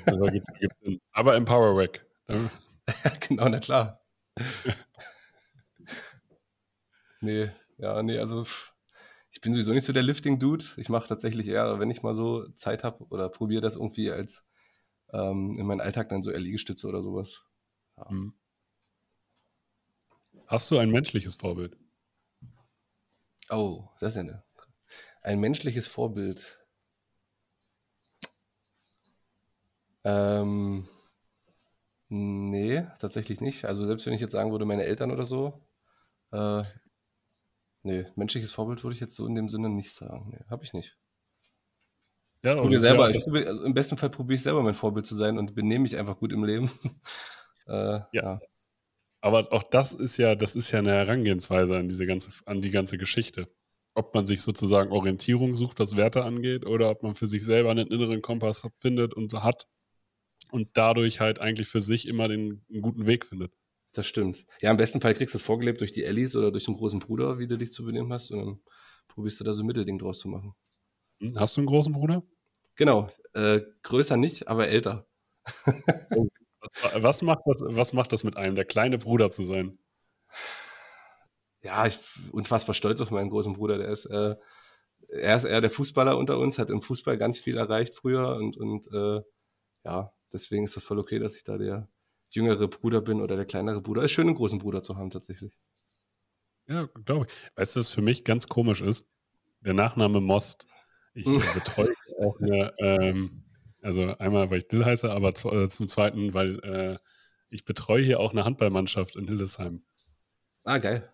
Aber 1.13 1.36
im 1.36 1.45
Power 1.45 1.75
Rack. 1.75 2.06
genau, 3.27 3.49
na 3.49 3.58
klar. 3.58 4.06
nee, 7.21 7.49
ja, 7.79 8.03
nee, 8.03 8.19
also 8.19 8.43
ich 8.43 8.72
bin 9.43 9.53
sowieso 9.53 9.73
nicht 9.73 9.84
so 9.84 9.93
der 9.93 10.03
Lifting-Dude. 10.03 10.65
Ich 10.77 10.89
mache 10.89 11.08
tatsächlich 11.08 11.47
eher, 11.49 11.79
wenn 11.79 11.91
ich 11.91 12.01
mal 12.01 12.13
so 12.13 12.47
Zeit 12.53 12.84
habe 12.84 13.06
oder 13.10 13.29
probiere 13.29 13.62
das 13.62 13.75
irgendwie 13.75 14.10
als 14.12 14.47
ähm, 15.12 15.56
in 15.58 15.65
meinen 15.65 15.82
Alltag 15.82 16.10
dann 16.10 16.23
so 16.23 16.32
eher 16.32 16.39
Liegestütze 16.39 16.88
oder 16.88 17.01
sowas. 17.01 17.45
Ja. 17.97 18.10
Mhm. 18.10 18.34
Hast 20.47 20.71
du 20.71 20.77
ein 20.77 20.91
menschliches 20.91 21.36
Vorbild? 21.36 21.77
Oh, 23.49 23.89
das 23.99 24.15
ist 24.15 24.15
ja 24.15 24.21
eine. 24.21 24.43
Ein 25.21 25.39
menschliches 25.39 25.88
Vorbild. 25.88 26.60
Ähm, 30.03 30.86
nee, 32.10 32.86
tatsächlich 32.99 33.41
nicht. 33.41 33.65
Also 33.65 33.86
selbst 33.86 34.06
wenn 34.06 34.13
ich 34.13 34.21
jetzt 34.21 34.34
sagen 34.34 34.51
würde, 34.51 34.65
meine 34.65 34.84
Eltern 34.84 35.12
oder 35.12 35.25
so, 35.25 35.62
äh, 36.32 36.63
nee, 37.84 38.06
menschliches 38.15 38.52
Vorbild 38.52 38.84
würde 38.84 38.96
ich 38.96 39.02
jetzt 39.02 39.15
so 39.15 39.28
in 39.28 39.36
dem 39.36 39.50
Sinne 39.50 39.69
nicht 39.69 39.91
sagen. 39.91 40.32
Nee, 40.32 40.43
habe 40.50 40.63
ich 40.63 40.74
nicht. 40.74 40.98
Ja, 42.43 42.62
ich 42.62 42.80
selber, 42.80 43.10
ja, 43.10 43.15
ich 43.15 43.48
also 43.48 43.63
Im 43.63 43.74
besten 43.74 43.98
Fall 43.98 44.10
probiere 44.10 44.36
ich 44.36 44.43
selber 44.43 44.63
mein 44.63 44.74
Vorbild 44.74 45.06
zu 45.06 45.15
sein 45.15 45.38
und 45.38 45.56
benehme 45.56 45.84
mich 45.84 45.96
einfach 45.96 46.17
gut 46.17 46.34
im 46.34 46.43
Leben. 46.43 46.69
äh, 47.67 47.72
ja. 47.72 48.08
ja. 48.12 48.39
Aber 49.22 49.54
auch 49.54 49.63
das 49.63 49.93
ist 49.93 50.17
ja, 50.17 50.36
das 50.36 50.56
ist 50.56 50.72
ja 50.72 50.80
eine 50.80 50.91
Herangehensweise 50.91 51.78
an 51.78 51.88
diese 51.88 52.06
ganze, 52.06 52.32
an 52.46 52.62
die 52.62 52.72
ganze 52.72 52.98
Geschichte. 52.98 53.48
ob 53.96 54.13
man 54.15 54.26
sich 54.26 54.41
sozusagen 54.41 54.91
Orientierung 54.91 55.56
sucht, 55.56 55.80
was 55.80 55.96
Werte 55.96 56.26
angeht, 56.26 56.65
oder 56.65 56.89
ob 56.89 57.04
man 57.04 57.15
für 57.15 57.28
sich 57.28 57.46
selber 57.46 57.72
einen 57.72 57.88
inneren 57.88 58.22
Kompass 58.22 58.67
findet 58.78 59.13
und 59.13 59.34
hat 59.43 59.65
und 60.52 60.69
dadurch 60.74 61.19
halt 61.19 61.39
eigentlich 61.39 61.67
für 61.67 61.82
sich 61.82 62.08
immer 62.08 62.28
den 62.28 62.65
einen 62.69 62.82
guten 62.82 63.08
Weg 63.08 63.26
findet. 63.26 63.54
Das 63.93 64.08
stimmt. 64.08 64.45
Ja, 64.62 64.71
im 64.71 64.77
besten 64.77 65.01
Fall 65.01 65.13
kriegst 65.13 65.36
du 65.36 65.38
es 65.38 65.43
vorgelebt 65.43 65.82
durch 65.82 65.91
die 65.91 66.03
Ellis 66.03 66.36
oder 66.36 66.51
durch 66.51 66.65
den 66.65 66.73
großen 66.73 66.99
Bruder, 66.99 67.38
wie 67.38 67.47
du 67.47 67.58
dich 67.58 67.71
zu 67.71 67.86
benehmen 67.86 68.12
hast, 68.12 68.32
und 68.32 68.39
dann 68.39 68.60
probierst 69.08 69.39
du 69.39 69.43
da 69.43 69.53
so 69.53 69.62
ein 69.62 69.67
Mittelding 69.67 69.99
draus 69.99 70.19
zu 70.19 70.29
machen. 70.29 70.56
Hm, 71.19 71.38
Hast 71.38 71.56
du 71.56 71.62
einen 71.62 71.67
großen 71.67 71.93
Bruder? 71.93 72.23
Genau. 72.75 73.08
Äh, 73.34 73.62
größer 73.84 74.17
nicht, 74.17 74.47
aber 74.47 74.67
älter. 74.67 75.08
Was, 76.82 77.03
was, 77.03 77.21
macht 77.21 77.41
das, 77.45 77.62
was 77.62 77.93
macht 77.93 78.12
das 78.13 78.23
mit 78.23 78.38
einem, 78.38 78.56
der 78.56 78.65
kleine 78.65 78.97
Bruder 78.97 79.29
zu 79.29 79.43
sein? 79.43 79.77
Ja, 81.62 81.86
ich 81.86 81.97
bin 81.97 82.32
unfassbar 82.32 82.73
stolz 82.73 82.99
auf 83.01 83.12
meinen 83.12 83.29
großen 83.29 83.53
Bruder. 83.53 83.77
Der 83.77 83.89
ist, 83.89 84.06
äh, 84.06 84.36
er 85.10 85.36
ist 85.36 85.43
eher 85.43 85.62
der 85.62 85.69
Fußballer 85.69 86.17
unter 86.17 86.39
uns, 86.39 86.58
hat 86.58 86.69
im 86.69 86.82
Fußball 86.82 87.17
ganz 87.17 87.39
viel 87.39 87.58
erreicht 87.58 87.95
früher 87.95 88.36
und, 88.38 88.58
und 88.58 88.88
äh, 88.91 89.21
ja, 89.84 90.13
deswegen 90.32 90.63
ist 90.63 90.77
das 90.77 90.84
voll 90.84 90.99
okay, 90.99 91.19
dass 91.19 91.36
ich 91.36 91.43
da 91.43 91.58
der 91.58 91.89
jüngere 92.36 92.67
Bruder 92.67 93.02
bin 93.02 93.22
oder 93.22 93.36
der 93.36 93.46
kleinere 93.46 93.82
Bruder. 93.82 94.04
Ist 94.04 94.12
schön, 94.12 94.28
einen 94.28 94.36
großen 94.36 94.60
Bruder 94.60 94.82
zu 94.84 94.98
haben, 94.98 95.10
tatsächlich. 95.10 95.54
Ja, 96.67 96.86
glaube 97.06 97.28
ich. 97.28 97.34
Weißt 97.58 97.76
du, 97.76 97.80
was 97.80 97.89
für 97.89 98.02
mich 98.02 98.24
ganz 98.24 98.48
komisch 98.48 98.82
ist? 98.82 99.06
Der 99.62 99.74
Nachname 99.74 100.22
Most. 100.22 100.67
Ich 101.13 101.28
äh, 101.28 101.50
betreue 101.54 101.88
auch 102.19 102.39
eine, 102.39 102.74
ähm, 102.80 103.43
also 103.82 104.17
einmal, 104.17 104.50
weil 104.50 104.60
ich 104.60 104.67
Dill 104.67 104.86
heiße, 104.86 105.12
aber 105.12 105.30
äh, 105.30 105.67
zum 105.69 105.88
Zweiten, 105.88 106.34
weil 106.34 106.60
äh, 106.62 106.98
ich 107.50 107.65
betreue 107.65 108.04
hier 108.04 108.19
auch 108.19 108.32
eine 108.32 108.46
Handballmannschaft 108.46 109.15
in 109.15 109.28
Hildesheim. 109.28 109.84
Ah, 110.65 110.78
geil. 110.80 111.13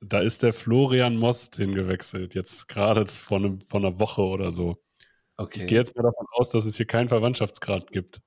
Da 0.00 0.20
ist 0.20 0.42
der 0.42 0.52
Florian 0.52 1.16
Most 1.16 1.56
hingewechselt, 1.56 2.34
jetzt 2.34 2.68
gerade 2.68 3.06
vor, 3.06 3.38
einem, 3.38 3.60
vor 3.60 3.80
einer 3.80 3.98
Woche 4.00 4.22
oder 4.22 4.50
so. 4.50 4.82
Ich 5.54 5.66
gehe 5.66 5.66
Okay. 5.66 5.74
jetzt 5.78 5.96
mal 5.96 6.02
davon 6.02 6.26
aus, 6.32 6.50
dass 6.50 6.64
es 6.66 6.76
hier 6.76 6.86
keinen 6.86 7.08
Verwandtschaftsgrad 7.08 7.92
gibt. 7.92 8.22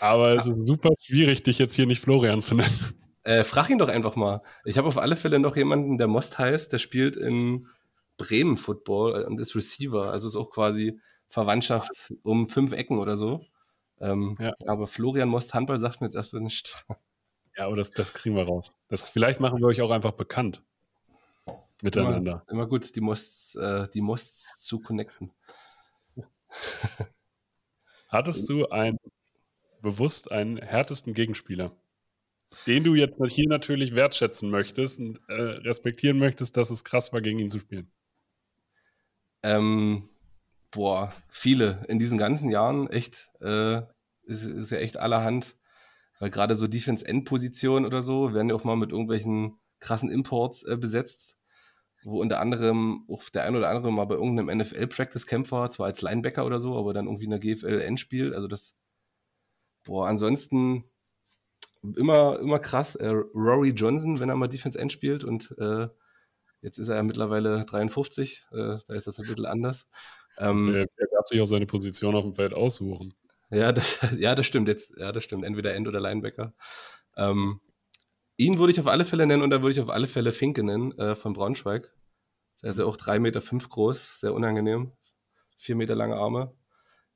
Aber 0.00 0.32
es 0.32 0.46
ist 0.46 0.66
super 0.66 0.90
schwierig, 1.00 1.42
dich 1.42 1.58
jetzt 1.58 1.74
hier 1.74 1.86
nicht 1.86 2.00
Florian 2.00 2.40
zu 2.40 2.54
nennen. 2.54 2.94
Äh, 3.22 3.42
frag 3.42 3.70
ihn 3.70 3.78
doch 3.78 3.88
einfach 3.88 4.14
mal. 4.14 4.42
Ich 4.64 4.78
habe 4.78 4.86
auf 4.86 4.98
alle 4.98 5.16
Fälle 5.16 5.38
noch 5.40 5.56
jemanden, 5.56 5.98
der 5.98 6.06
Most 6.06 6.38
heißt, 6.38 6.72
der 6.72 6.78
spielt 6.78 7.16
in 7.16 7.66
Bremen 8.18 8.56
Football 8.56 9.24
und 9.24 9.40
ist 9.40 9.56
Receiver. 9.56 10.10
Also 10.10 10.28
ist 10.28 10.36
auch 10.36 10.50
quasi 10.50 11.00
Verwandtschaft 11.26 12.14
um 12.22 12.46
fünf 12.46 12.72
Ecken 12.72 12.98
oder 12.98 13.16
so. 13.16 13.40
Ähm, 14.00 14.36
Ja. 14.38 14.52
Aber 14.66 14.86
Florian 14.86 15.28
Most 15.28 15.54
Handball 15.54 15.80
sagt 15.80 16.00
mir 16.00 16.06
jetzt 16.06 16.14
erstmal 16.14 16.42
nicht. 16.42 16.86
Ja, 17.56 17.66
aber 17.66 17.76
das, 17.76 17.90
das 17.90 18.12
kriegen 18.12 18.36
wir 18.36 18.44
raus. 18.44 18.74
Das, 18.88 19.08
vielleicht 19.08 19.40
machen 19.40 19.58
wir 19.58 19.66
euch 19.66 19.80
auch 19.80 19.90
einfach 19.90 20.12
bekannt 20.12 20.62
miteinander. 21.82 22.44
Immer, 22.48 22.52
immer 22.52 22.66
gut, 22.66 22.94
die 22.94 23.00
Mosts, 23.00 23.54
äh, 23.56 23.88
die 23.88 24.00
Mosts 24.02 24.60
zu 24.60 24.80
connecten. 24.80 25.32
Hattest 28.08 28.48
du 28.48 28.66
einen 28.68 28.98
bewusst 29.86 30.32
einen 30.32 30.58
härtesten 30.58 31.14
Gegenspieler, 31.14 31.70
den 32.66 32.82
du 32.82 32.94
jetzt 32.94 33.18
hier 33.28 33.48
natürlich 33.48 33.94
wertschätzen 33.94 34.50
möchtest 34.50 34.98
und 34.98 35.20
äh, 35.28 35.32
respektieren 35.32 36.18
möchtest, 36.18 36.56
dass 36.56 36.70
es 36.70 36.82
krass 36.82 37.12
war, 37.12 37.20
gegen 37.20 37.38
ihn 37.38 37.50
zu 37.50 37.60
spielen? 37.60 37.90
Ähm, 39.44 40.02
boah, 40.72 41.12
viele. 41.28 41.84
In 41.88 42.00
diesen 42.00 42.18
ganzen 42.18 42.50
Jahren 42.50 42.90
echt, 42.90 43.30
äh, 43.40 43.82
ist, 44.24 44.44
ist 44.44 44.70
ja 44.70 44.78
echt 44.78 44.96
allerhand. 44.96 45.56
Weil 46.18 46.30
gerade 46.30 46.56
so 46.56 46.66
Defense-End-Positionen 46.66 47.86
oder 47.86 48.00
so 48.00 48.32
werden 48.32 48.48
ja 48.48 48.54
auch 48.56 48.64
mal 48.64 48.76
mit 48.76 48.90
irgendwelchen 48.90 49.58
krassen 49.78 50.10
Imports 50.10 50.64
äh, 50.64 50.76
besetzt, 50.76 51.38
wo 52.04 52.20
unter 52.20 52.40
anderem 52.40 53.04
auch 53.08 53.28
der 53.28 53.44
ein 53.44 53.54
oder 53.54 53.68
andere 53.68 53.92
mal 53.92 54.06
bei 54.06 54.14
irgendeinem 54.14 54.58
NFL-Practice-Camp 54.58 55.52
war, 55.52 55.70
zwar 55.70 55.86
als 55.86 56.02
Linebacker 56.02 56.46
oder 56.46 56.58
so, 56.58 56.76
aber 56.76 56.94
dann 56.94 57.06
irgendwie 57.06 57.24
in 57.24 57.30
der 57.30 57.38
GFL-Endspiel. 57.38 58.34
Also 58.34 58.48
das, 58.48 58.78
boah, 59.86 60.08
ansonsten 60.08 60.84
immer, 61.96 62.38
immer 62.40 62.58
krass. 62.58 62.96
Äh, 62.96 63.08
Rory 63.08 63.70
Johnson, 63.70 64.20
wenn 64.20 64.28
er 64.28 64.36
mal 64.36 64.48
Defense-End 64.48 64.92
spielt 64.92 65.24
und 65.24 65.54
äh, 65.58 65.88
jetzt 66.62 66.78
ist 66.78 66.88
er 66.88 66.96
ja 66.96 67.02
mittlerweile 67.02 67.64
53, 67.66 68.44
äh, 68.52 68.78
da 68.86 68.94
ist 68.94 69.06
das 69.06 69.18
ein 69.20 69.26
bisschen 69.26 69.46
anders. 69.46 69.88
Ähm, 70.38 70.74
Er, 70.74 70.82
er 70.96 71.06
darf 71.12 71.26
sich 71.28 71.40
auch 71.40 71.46
seine 71.46 71.66
Position 71.66 72.14
auf 72.14 72.24
dem 72.24 72.34
Feld 72.34 72.54
aussuchen. 72.54 73.14
ja, 73.50 73.72
das, 73.72 74.00
ja, 74.18 74.34
das 74.34 74.46
stimmt 74.46 74.68
jetzt. 74.68 74.94
Ja, 74.98 75.12
das 75.12 75.24
stimmt. 75.24 75.44
Entweder 75.44 75.74
End 75.74 75.88
oder 75.88 76.00
Linebacker. 76.00 76.52
Ähm, 77.16 77.60
ihn 78.36 78.58
würde 78.58 78.72
ich 78.72 78.80
auf 78.80 78.88
alle 78.88 79.04
Fälle 79.04 79.26
nennen 79.26 79.42
und 79.42 79.50
da 79.50 79.62
würde 79.62 79.72
ich 79.72 79.80
auf 79.80 79.90
alle 79.90 80.06
Fälle 80.06 80.32
Finke 80.32 80.62
nennen 80.62 80.92
äh, 80.98 81.14
von 81.14 81.32
Braunschweig. 81.32 81.92
Der 82.62 82.70
ist 82.70 82.78
ja 82.78 82.84
auch 82.86 82.96
drei 82.96 83.18
Meter 83.18 83.40
fünf 83.42 83.68
groß, 83.68 84.20
sehr 84.20 84.34
unangenehm. 84.34 84.92
Vier 85.56 85.76
Meter 85.76 85.94
lange 85.94 86.16
Arme. 86.16 86.54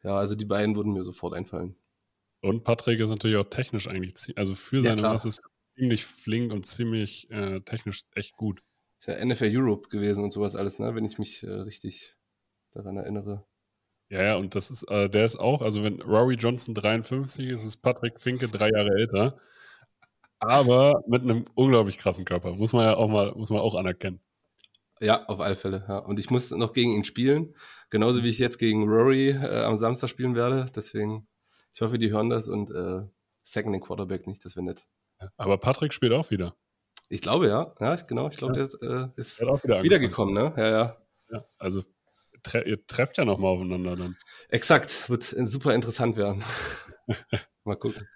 Ja, 0.03 0.17
also 0.17 0.35
die 0.35 0.45
beiden 0.47 0.77
würden 0.77 0.93
mir 0.93 1.05
sofort 1.05 1.35
einfallen. 1.35 1.75
Und 2.43 2.65
Patrick 2.65 3.01
ist 3.01 3.11
natürlich 3.11 3.37
auch 3.37 3.49
technisch 3.51 3.89
eigentlich, 3.89 4.15
also 4.37 4.55
für 4.55 4.77
Ja, 4.77 4.83
seine 4.83 4.97
klar. 4.97 5.13
Masse 5.13 5.29
ist 5.29 5.43
ziemlich 5.77 6.05
flink 6.07 6.53
und 6.53 6.67
ziemlich 6.67 7.31
äh, 7.31 7.61
technisch 7.61 8.03
echt 8.15 8.37
gut. 8.37 8.63
Ist 8.99 9.09
ja 9.09 9.25
NFL 9.25 9.51
Europe 9.51 9.89
gewesen 9.89 10.25
und 10.25 10.33
sowas 10.33 10.57
alles, 10.57 10.79
ne? 10.79 10.95
Wenn 10.95 11.05
ich 11.05 11.19
mich 11.19 11.43
äh, 11.43 11.51
richtig 11.51 12.17
daran 12.73 12.97
erinnere. 12.97 13.47
Ja, 14.11 14.23
ja, 14.23 14.37
und 14.37 14.55
das 14.57 14.71
ist, 14.71 14.83
äh, 14.91 15.09
der 15.09 15.25
ist 15.25 15.37
auch, 15.37 15.63
also 15.63 15.85
wenn 15.85 16.03
Rory 16.03 16.35
Johnson 16.35 16.75
53 16.75 17.49
ist, 17.49 17.65
ist 17.65 17.77
Patrick 17.79 18.19
Finke 18.21 18.49
drei 18.49 18.69
Jahre 18.71 18.91
älter. 18.99 19.39
Aber 20.41 21.03
mit 21.07 21.23
einem 21.23 21.45
unglaublich 21.55 21.99
krassen 21.99 22.25
Körper. 22.25 22.55
Muss 22.55 22.73
man 22.73 22.85
ja 22.85 22.97
auch 22.97 23.09
mal, 23.09 23.33
muss 23.33 23.51
man 23.51 23.61
auch 23.61 23.75
anerkennen. 23.75 24.21
Ja, 25.01 25.25
auf 25.27 25.41
alle 25.41 25.57
Fälle. 25.57 25.85
Ja. 25.89 25.99
Und 25.99 26.19
ich 26.19 26.31
muss 26.31 26.51
noch 26.51 26.73
gegen 26.75 26.93
ihn 26.93 27.05
spielen. 27.05 27.55
Genauso 27.89 28.23
wie 28.23 28.29
ich 28.29 28.39
jetzt 28.39 28.59
gegen 28.59 28.85
Rory 28.89 29.31
äh, 29.31 29.63
am 29.63 29.77
Samstag 29.77 30.09
spielen 30.11 30.35
werde. 30.35 30.67
Deswegen, 30.75 31.27
ich 31.73 31.81
hoffe, 31.81 31.99
die 31.99 32.11
hören 32.11 32.31
das 32.31 32.49
und 32.49 32.71
äh, 32.71 33.03
sacken 33.43 33.73
den 33.73 33.81
Quarterback 33.81 34.27
nicht. 34.27 34.45
Das 34.45 34.57
wäre 34.57 34.65
nett. 34.65 34.87
Aber 35.37 35.59
Patrick 35.59 35.93
spielt 35.93 36.13
auch 36.13 36.31
wieder. 36.31 36.57
Ich 37.09 37.23
glaube, 37.23 37.49
ja. 37.49 37.75
Ja, 37.81 37.97
genau. 37.97 38.29
Ich 38.29 38.37
glaube, 38.37 38.55
der 38.55 38.89
äh, 38.89 39.09
ist 39.17 39.41
Er 39.41 39.63
wieder 39.63 39.83
wiedergekommen, 39.83 40.35
ne? 40.35 40.55
Ja, 40.57 40.71
ja. 40.71 40.97
Ja, 41.31 41.45
also 41.59 41.85
tre 42.43 42.63
ihr 42.63 42.87
trefft 42.87 43.19
ja 43.19 43.25
nochmal 43.25 43.53
aufeinander 43.53 43.97
dann. 43.97 44.17
Exakt. 44.49 45.11
Wird 45.11 45.33
äh, 45.33 45.47
super 45.47 45.75
interessant 45.75 46.17
werden. 46.17 46.43
Mal 47.65 47.77
gucken. 47.77 48.07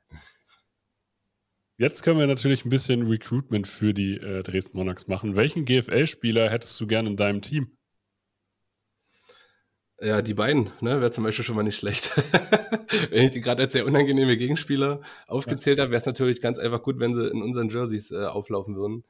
Jetzt 1.77 2.05
können 2.05 2.21
wir 2.21 2.29
natürlich 2.29 2.65
ein 2.65 2.71
bisschen 2.71 3.09
Recruitment 3.09 3.67
für 3.67 3.93
die 3.93 4.17
äh, 4.17 4.45
Dresden 4.45 4.77
Monarchs 4.77 5.09
machen. 5.09 5.35
Welchen 5.35 5.65
GFL-Spieler 5.65 6.49
hättest 6.49 6.81
du 6.81 6.87
gerne 6.87 7.11
in 7.11 7.17
deinem 7.17 7.43
Team? 7.43 7.77
Ja, 10.01 10.23
die 10.23 10.35
beiden, 10.35 10.65
ne, 10.81 11.01
wäre 11.01 11.13
zum 11.13 11.25
Beispiel 11.25 11.45
schon 11.45 11.55
mal 11.57 11.63
nicht 11.63 11.79
schlecht. 11.79 12.11
wenn 13.11 13.25
ich 13.25 13.31
die 13.31 13.41
gerade 13.41 13.63
als 13.63 13.73
sehr 13.73 13.87
unangenehme 13.87 14.37
Gegenspieler 14.37 15.01
aufgezählt 15.29 15.79
habe, 15.79 15.93
wäre 15.93 16.01
es 16.01 16.07
natürlich 16.07 16.41
ganz 16.41 16.59
einfach 16.59 16.83
gut, 16.83 16.99
wenn 16.99 17.15
sie 17.15 17.29
in 17.29 17.41
unseren 17.43 17.71
Jerseys 17.71 18.11
äh, 18.11 18.27
auflaufen 18.27 18.75
würden. 18.77 19.05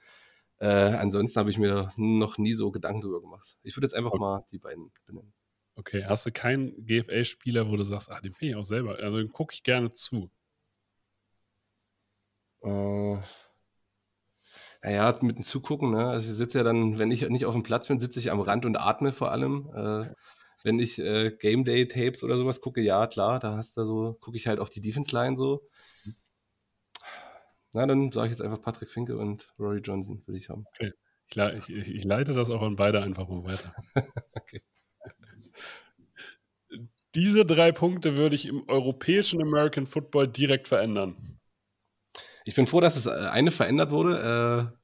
Äh, 0.58 0.66
ansonsten 0.66 1.40
habe 1.40 1.50
ich 1.50 1.58
mir 1.58 1.90
noch 1.96 2.38
nie 2.38 2.52
so 2.52 2.70
Gedanken 2.70 3.00
drüber 3.00 3.20
gemacht. 3.20 3.56
Ich 3.62 3.76
würde 3.76 3.86
jetzt 3.86 3.94
einfach 3.94 4.12
Okay. 4.12 4.20
mal 4.20 4.44
die 4.52 4.58
beiden 4.58 4.92
benennen. 5.06 5.32
Okay, 5.76 6.04
hast 6.06 6.26
du 6.26 6.32
keinen 6.32 6.86
GFL-Spieler, 6.86 7.68
wo 7.68 7.76
du 7.76 7.82
sagst, 7.82 8.10
ah, 8.10 8.20
den 8.20 8.34
finde 8.34 8.52
ich 8.52 8.56
auch 8.56 8.64
selber, 8.64 8.96
also 8.98 9.18
den 9.18 9.32
gucke 9.32 9.54
ich 9.54 9.62
gerne 9.62 9.90
zu. 9.90 10.30
Äh, 12.62 13.16
naja, 14.82 15.14
mit 15.22 15.36
dem 15.38 15.42
Zugucken, 15.44 15.90
ne? 15.90 16.06
Also 16.08 16.30
ich 16.30 16.36
sitze 16.36 16.58
ja 16.58 16.64
dann, 16.64 16.98
wenn 16.98 17.10
ich 17.10 17.28
nicht 17.28 17.46
auf 17.46 17.54
dem 17.54 17.62
Platz 17.62 17.88
bin, 17.88 17.98
sitze 17.98 18.18
ich 18.18 18.30
am 18.30 18.40
Rand 18.40 18.66
und 18.66 18.76
atme 18.78 19.12
vor 19.12 19.32
allem. 19.32 19.70
Äh, 19.74 20.12
wenn 20.64 20.80
ich 20.80 20.98
äh, 20.98 21.30
Game 21.38 21.64
Day 21.64 21.86
Tapes 21.88 22.24
oder 22.24 22.36
sowas 22.36 22.60
gucke, 22.60 22.80
ja 22.82 23.06
klar, 23.06 23.38
da 23.40 23.56
hast 23.56 23.76
du 23.76 23.84
so, 23.84 24.14
gucke 24.20 24.36
ich 24.36 24.48
halt 24.48 24.60
auf 24.60 24.70
die 24.70 24.80
Defense 24.80 25.14
Line 25.16 25.36
so. 25.36 25.68
Na, 27.72 27.86
dann 27.86 28.12
sage 28.12 28.28
ich 28.28 28.32
jetzt 28.32 28.42
einfach 28.42 28.60
Patrick 28.62 28.90
Finke 28.90 29.16
und 29.18 29.52
Rory 29.58 29.80
Johnson 29.80 30.22
will 30.26 30.36
ich 30.36 30.48
haben. 30.48 30.64
Ich, 31.28 31.34
le- 31.36 31.56
ich, 31.58 31.68
ich 31.70 32.04
leite 32.04 32.32
das 32.34 32.50
auch 32.50 32.62
an 32.62 32.76
beide 32.76 33.02
einfach 33.02 33.28
mal 33.28 33.44
weiter. 33.44 33.72
Okay. 34.36 34.60
Diese 37.14 37.46
drei 37.46 37.72
Punkte 37.72 38.14
würde 38.14 38.34
ich 38.34 38.44
im 38.44 38.68
europäischen 38.68 39.40
American 39.40 39.86
Football 39.86 40.28
direkt 40.28 40.68
verändern. 40.68 41.40
Ich 42.44 42.54
bin 42.54 42.66
froh, 42.66 42.80
dass 42.80 42.96
es 42.96 43.06
äh, 43.06 43.10
eine 43.30 43.50
verändert 43.50 43.90
wurde. 43.90 44.72
Äh, 44.74 44.83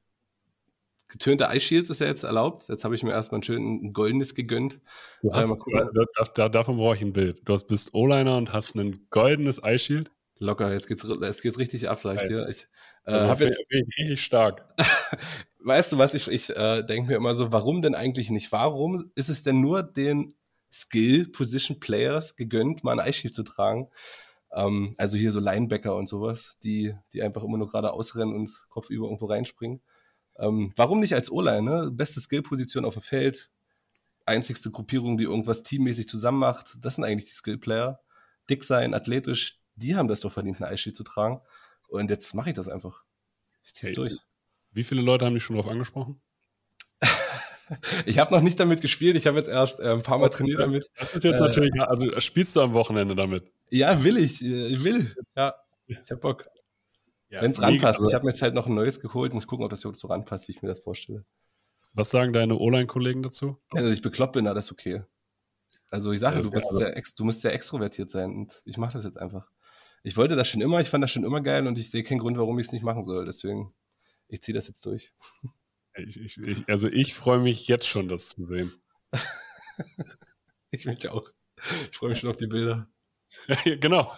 getönte 1.11 1.49
Ice 1.51 1.59
Shields 1.59 1.89
ist 1.89 1.99
ja 1.99 2.07
jetzt 2.07 2.23
erlaubt. 2.23 2.67
Jetzt 2.69 2.83
habe 2.83 2.95
ich 2.95 3.03
mir 3.03 3.11
erstmal 3.11 3.39
ein 3.39 3.43
schön 3.43 3.85
ein 3.85 3.93
goldenes 3.93 4.33
gegönnt. 4.33 4.79
Äh, 5.23 5.29
hast, 5.31 5.49
da, 5.51 5.89
da, 5.93 6.23
da, 6.33 6.49
davon 6.49 6.77
brauche 6.77 6.95
ich 6.95 7.01
ein 7.01 7.13
Bild. 7.13 7.41
Du 7.45 7.53
hast, 7.53 7.67
bist 7.67 7.93
O-Liner 7.93 8.37
und 8.37 8.53
hast 8.53 8.75
ein 8.75 9.05
goldenes 9.09 9.59
Eye 9.59 9.77
Shield. 9.77 10.11
Locker, 10.39 10.73
jetzt 10.73 10.87
geht's, 10.87 11.05
jetzt 11.21 11.41
geht's 11.43 11.59
richtig 11.59 11.89
ab, 11.89 11.99
sag 11.99 12.21
ich 12.21 12.27
dir. 12.27 12.47
Ich 12.49 12.67
äh, 13.05 13.11
Also 13.11 13.27
habe 13.27 13.43
jetzt 13.45 13.59
richtig, 13.69 14.21
stark. 14.21 14.65
Weißt 15.59 15.91
du 15.91 15.99
was, 15.99 16.15
ich, 16.15 16.27
ich 16.29 16.49
äh, 16.49 16.81
denke 16.83 17.11
mir 17.11 17.17
immer 17.17 17.35
so, 17.35 17.51
warum 17.51 17.83
denn 17.83 17.93
eigentlich 17.93 18.31
nicht? 18.31 18.51
Warum 18.51 19.11
ist 19.13 19.29
es 19.29 19.43
denn 19.43 19.61
nur 19.61 19.83
den 19.83 20.33
Skill-Position-Players 20.71 22.37
gegönnt, 22.37 22.83
mal 22.83 22.93
ein 22.93 23.05
Eisschild 23.05 23.35
zu 23.35 23.43
tragen? 23.43 23.89
Ähm, 24.51 24.95
also 24.97 25.17
hier 25.17 25.31
so 25.31 25.39
Linebacker 25.39 25.95
und 25.95 26.07
sowas, 26.07 26.57
die, 26.63 26.95
die 27.13 27.21
einfach 27.21 27.43
immer 27.43 27.57
nur 27.57 27.67
gerade 27.67 27.93
ausrennen 27.93 28.33
und 28.33 28.49
kopfüber 28.69 29.05
irgendwo 29.05 29.27
reinspringen. 29.27 29.81
Ähm, 30.41 30.73
warum 30.75 30.99
nicht 30.99 31.13
als 31.13 31.31
O-Line, 31.31 31.61
ne? 31.61 31.91
Beste 31.91 32.19
Skillposition 32.19 32.83
auf 32.83 32.95
dem 32.95 33.03
Feld, 33.03 33.51
einzigste 34.25 34.71
Gruppierung, 34.71 35.17
die 35.17 35.23
irgendwas 35.25 35.63
teammäßig 35.63 36.07
zusammen 36.07 36.39
macht. 36.39 36.77
Das 36.81 36.95
sind 36.95 37.03
eigentlich 37.05 37.29
die 37.29 37.35
Skill-Player. 37.35 37.99
Dick 38.49 38.63
sein, 38.63 38.93
athletisch, 38.93 39.59
die 39.75 39.95
haben 39.95 40.07
das 40.07 40.21
doch 40.21 40.31
verdient, 40.31 40.59
ein 40.61 40.65
Eisschild 40.67 40.95
zu 40.95 41.03
tragen. 41.03 41.41
Und 41.87 42.09
jetzt 42.09 42.33
mache 42.33 42.49
ich 42.49 42.55
das 42.55 42.67
einfach. 42.67 43.03
Ich 43.63 43.73
zieh's 43.73 43.89
Hey, 43.89 43.95
durch. 43.95 44.17
Wie 44.71 44.83
viele 44.83 45.01
Leute 45.01 45.25
haben 45.25 45.33
dich 45.35 45.43
schon 45.43 45.55
darauf 45.55 45.71
angesprochen? 45.71 46.21
Ich 48.05 48.19
habe 48.19 48.33
noch 48.33 48.41
nicht 48.41 48.59
damit 48.59 48.81
gespielt, 48.81 49.15
ich 49.15 49.27
habe 49.27 49.37
jetzt 49.37 49.47
erst 49.47 49.79
äh, 49.79 49.91
ein 49.93 50.03
paar 50.03 50.17
Mal 50.17 50.27
trainiert 50.29 50.59
damit. 50.59 50.89
Das 50.97 51.13
ist 51.13 51.23
jetzt 51.23 51.35
Äh, 51.35 51.39
natürlich, 51.39 51.81
also 51.81 52.19
spielst 52.19 52.53
du 52.55 52.61
am 52.61 52.73
Wochenende 52.73 53.15
damit? 53.15 53.49
Ja, 53.69 54.03
will 54.03 54.17
ich. 54.17 54.43
äh, 54.43 54.67
Ich 54.67 54.83
will. 54.83 55.15
Ja, 55.37 55.55
ich 55.87 56.11
hab 56.11 56.19
Bock. 56.19 56.47
Ja, 57.31 57.41
Wenn 57.41 57.51
es 57.51 57.61
ranpasst. 57.61 57.95
Also, 57.99 58.07
Ich 58.09 58.13
habe 58.13 58.25
mir 58.25 58.31
jetzt 58.31 58.41
halt 58.41 58.53
noch 58.53 58.67
ein 58.67 58.75
neues 58.75 58.99
geholt, 58.99 59.33
muss 59.33 59.47
gucken, 59.47 59.63
ob 59.63 59.69
das 59.71 59.81
so 59.81 60.07
ranpasst, 60.07 60.47
wie 60.47 60.51
ich 60.51 60.61
mir 60.61 60.67
das 60.67 60.81
vorstelle. 60.81 61.25
was 61.93 62.09
sagen 62.09 62.33
deine 62.33 62.57
O-Line-Kollegen 62.57 63.23
dazu? 63.23 63.57
Also, 63.71 63.87
dass 63.87 63.95
ich 63.97 64.01
bekloppt 64.03 64.33
bin, 64.33 64.45
na, 64.45 64.53
das 64.53 64.65
ist 64.65 64.71
okay. 64.73 65.03
Also 65.89 66.11
ich 66.11 66.19
sage, 66.19 66.37
Ja, 66.37 66.41
du, 66.41 66.51
bist 66.51 66.67
also- 66.67 66.79
sehr 66.79 66.93
du 67.17 67.23
musst 67.25 67.41
sehr 67.41 67.53
extrovertiert 67.53 68.11
sein 68.11 68.31
und 68.35 68.61
ich 68.65 68.77
mache 68.77 68.93
das 68.93 69.03
jetzt 69.03 69.17
einfach. 69.17 69.49
Ich 70.03 70.17
wollte 70.17 70.35
das 70.35 70.47
schon 70.49 70.61
immer, 70.61 70.79
ich 70.81 70.89
fand 70.89 71.03
das 71.03 71.11
schon 71.11 71.23
immer 71.23 71.41
geil 71.41 71.67
und 71.67 71.77
ich 71.77 71.89
sehe 71.91 72.03
keinen 72.03 72.19
Grund, 72.19 72.37
warum 72.37 72.57
ich 72.59 72.67
es 72.67 72.71
nicht 72.73 72.83
machen 72.83 73.03
soll. 73.03 73.25
Deswegen, 73.25 73.73
ich 74.27 74.41
ziehe 74.41 74.53
das 74.55 74.67
jetzt 74.67 74.85
durch. 74.85 75.13
Ich, 75.93 76.15
ich, 76.21 76.37
ich, 76.37 76.69
also 76.69 76.87
ich 76.87 77.13
freue 77.15 77.39
mich 77.39 77.67
jetzt 77.67 77.85
schon, 77.85 78.07
das 78.07 78.29
zu 78.29 78.45
sehen. 78.45 78.71
Ich 80.69 80.85
mich 80.85 81.09
auch. 81.09 81.27
Ich 81.91 81.97
freue 81.97 82.11
mich 82.11 82.19
schon 82.19 82.29
auf 82.29 82.37
die 82.37 82.47
Bilder. 82.47 82.87
genau. 83.65 84.11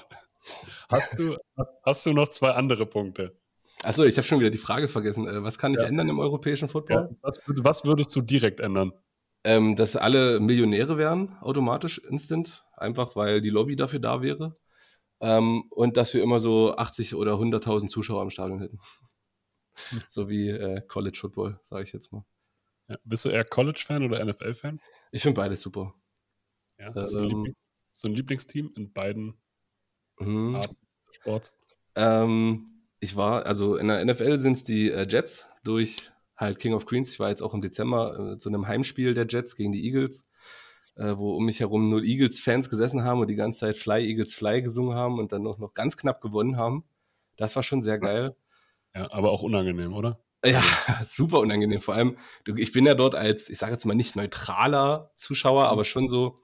Hast 0.89 1.17
du, 1.17 1.38
hast 1.86 2.06
du 2.06 2.13
noch 2.13 2.29
zwei 2.29 2.51
andere 2.51 2.86
Punkte? 2.86 3.39
Achso, 3.84 4.03
ich 4.03 4.17
habe 4.17 4.27
schon 4.27 4.39
wieder 4.39 4.49
die 4.49 4.58
Frage 4.58 4.88
vergessen. 4.88 5.27
Äh, 5.27 5.43
Was 5.43 5.58
kann 5.58 5.73
ich 5.73 5.82
Ja. 5.82 5.88
ändern 5.88 6.10
im 6.10 6.19
europäischen 6.19 6.69
Football? 6.69 7.10
Ja, 7.10 7.17
was, 7.21 7.39
was 7.45 7.86
würdest 7.86 8.15
du 8.15 8.21
direkt 8.21 8.60
ändern? 8.60 8.93
Ähm, 9.45 9.75
dass 9.75 9.95
alle 9.95 10.39
Millionäre 10.39 10.97
wären, 10.97 11.29
automatisch, 11.41 11.97
instant, 11.97 12.65
einfach 12.77 13.15
weil 13.15 13.41
die 13.41 13.49
Lobby 13.49 13.75
dafür 13.75 13.99
da 13.99 14.21
wäre. 14.21 14.58
Ähm, 15.19 15.63
und 15.69 15.97
dass 15.97 16.13
wir 16.13 16.23
immer 16.23 16.39
so 16.39 16.75
80 16.75 17.15
oder 17.15 17.34
100.000 17.34 17.89
Zuschauer 17.89 18.21
am 18.21 18.29
Stadion 18.29 18.60
hätten. 18.60 18.79
so 20.08 20.29
wie 20.29 20.49
äh, 20.49 20.82
College 20.88 21.17
Football, 21.19 21.60
sage 21.63 21.84
ich 21.84 21.93
jetzt 21.93 22.12
mal. 22.13 22.25
Ja, 22.88 22.97
bist 23.03 23.25
du 23.25 23.29
eher 23.29 23.45
College-Fan 23.45 24.03
oder 24.03 24.23
NFL-Fan? 24.23 24.79
Ich 25.12 25.21
finde 25.21 25.39
beides 25.39 25.62
super. 25.62 25.93
Ja, 26.77 26.93
hast, 26.93 27.15
du 27.15 27.21
ein 27.21 27.32
Ähm, 27.32 27.53
hast 27.89 28.03
du 28.03 28.08
ein 28.10 28.13
Lieblingsteam 28.13 28.73
in 28.75 28.91
beiden 28.91 29.41
Mhm. 30.19 30.60
Sports? 31.12 31.54
Ähm, 31.95 32.65
ich 32.99 33.15
war, 33.15 33.45
also 33.45 33.76
in 33.76 33.88
der 33.88 34.04
NFL 34.04 34.39
sind 34.39 34.54
es 34.54 34.63
die 34.63 34.89
äh, 34.89 35.06
Jets 35.08 35.45
durch 35.63 36.12
halt 36.38 36.60
King 36.60 36.73
of 36.73 36.86
Queens. 36.86 37.12
Ich 37.12 37.19
war 37.19 37.30
jetzt 37.30 37.41
auch 37.41 37.54
im 37.54 37.62
Dezember 37.62 38.34
äh, 38.34 38.38
zu 38.38 38.49
einem 38.49 38.67
Heimspiel 38.67 39.13
der 39.13 39.28
Jets 39.28 39.56
gegen 39.56 39.71
die 39.71 39.86
Eagles, 39.86 40.30
äh, 40.95 41.13
wo 41.17 41.36
um 41.36 41.45
mich 41.45 41.60
herum 41.60 41.89
nur 41.89 42.04
Eagles-Fans 42.04 42.69
gesessen 42.69 43.04
haben 43.04 43.19
und 43.19 43.30
die 43.30 43.36
ganze 43.36 43.62
Zeit 43.62 43.78
Fly, 43.78 44.08
Eagles, 44.08 44.34
Fly 44.34 44.62
gesungen 44.62 44.95
haben 44.95 45.19
und 45.19 45.32
dann 45.32 45.43
noch, 45.43 45.60
noch 45.60 45.73
ganz 45.73 45.97
knapp 45.97 46.21
gewonnen 46.21 46.58
haben. 46.58 46.84
Das 47.36 47.56
war 47.56 47.63
schon 47.63 47.82
sehr 47.82 47.99
geil. 47.99 48.36
Ja, 48.95 49.12
aber 49.12 49.32
auch 49.32 49.41
unangenehm, 49.41 49.93
oder? 49.93 50.19
Ja, 50.45 50.62
super 51.06 51.39
unangenehm. 51.39 51.82
Vor 51.82 51.95
allem, 51.95 52.17
ich 52.56 52.71
bin 52.71 52.86
ja 52.86 52.95
dort 52.95 53.15
als, 53.15 53.49
ich 53.49 53.58
sage 53.58 53.73
jetzt 53.73 53.86
mal 53.86 53.95
nicht 53.95 54.15
neutraler 54.15 55.12
Zuschauer, 55.15 55.65
aber 55.65 55.84
schon 55.84 56.08
so, 56.08 56.36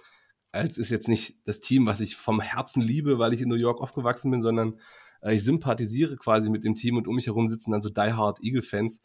als 0.52 0.78
ist 0.78 0.90
jetzt 0.90 1.08
nicht 1.08 1.48
das 1.48 1.60
Team, 1.60 1.86
was 1.86 2.02
ich 2.02 2.16
vom 2.16 2.42
Herzen 2.42 2.82
liebe, 2.82 3.20
weil 3.20 3.34
ich 3.34 3.42
in 3.42 3.50
New 3.50 3.56
York 3.56 3.82
aufgewachsen 3.82 4.32
bin, 4.32 4.42
sondern 4.42 4.80
äh, 5.22 5.36
ich 5.36 5.44
sympathisiere 5.44 6.16
quasi 6.18 6.50
mit 6.50 6.64
dem 6.64 6.76
Team 6.76 6.98
und 6.98 7.08
um 7.08 7.16
mich 7.16 7.28
herum 7.28 7.48
sitzen 7.48 7.72
dann 7.72 7.82
so 7.82 7.90
Die 7.90 8.14
Hard 8.14 8.44
Eagle-Fans, 8.44 9.04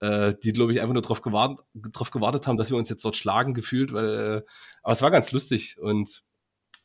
äh, 0.00 0.34
die, 0.42 0.52
glaube 0.52 0.72
ich, 0.72 0.80
einfach 0.80 0.94
nur 0.94 1.02
darauf 1.02 1.22
gewartet, 1.22 1.64
drauf 1.74 2.10
gewartet 2.10 2.46
haben, 2.46 2.56
dass 2.56 2.70
wir 2.70 2.76
uns 2.76 2.88
jetzt 2.88 3.04
dort 3.04 3.16
schlagen 3.16 3.54
gefühlt, 3.54 3.92
weil, 3.92 4.08
äh, 4.08 4.42
aber 4.82 4.92
es 4.92 5.02
war 5.02 5.10
ganz 5.10 5.32
lustig 5.32 5.78
und 5.80 6.22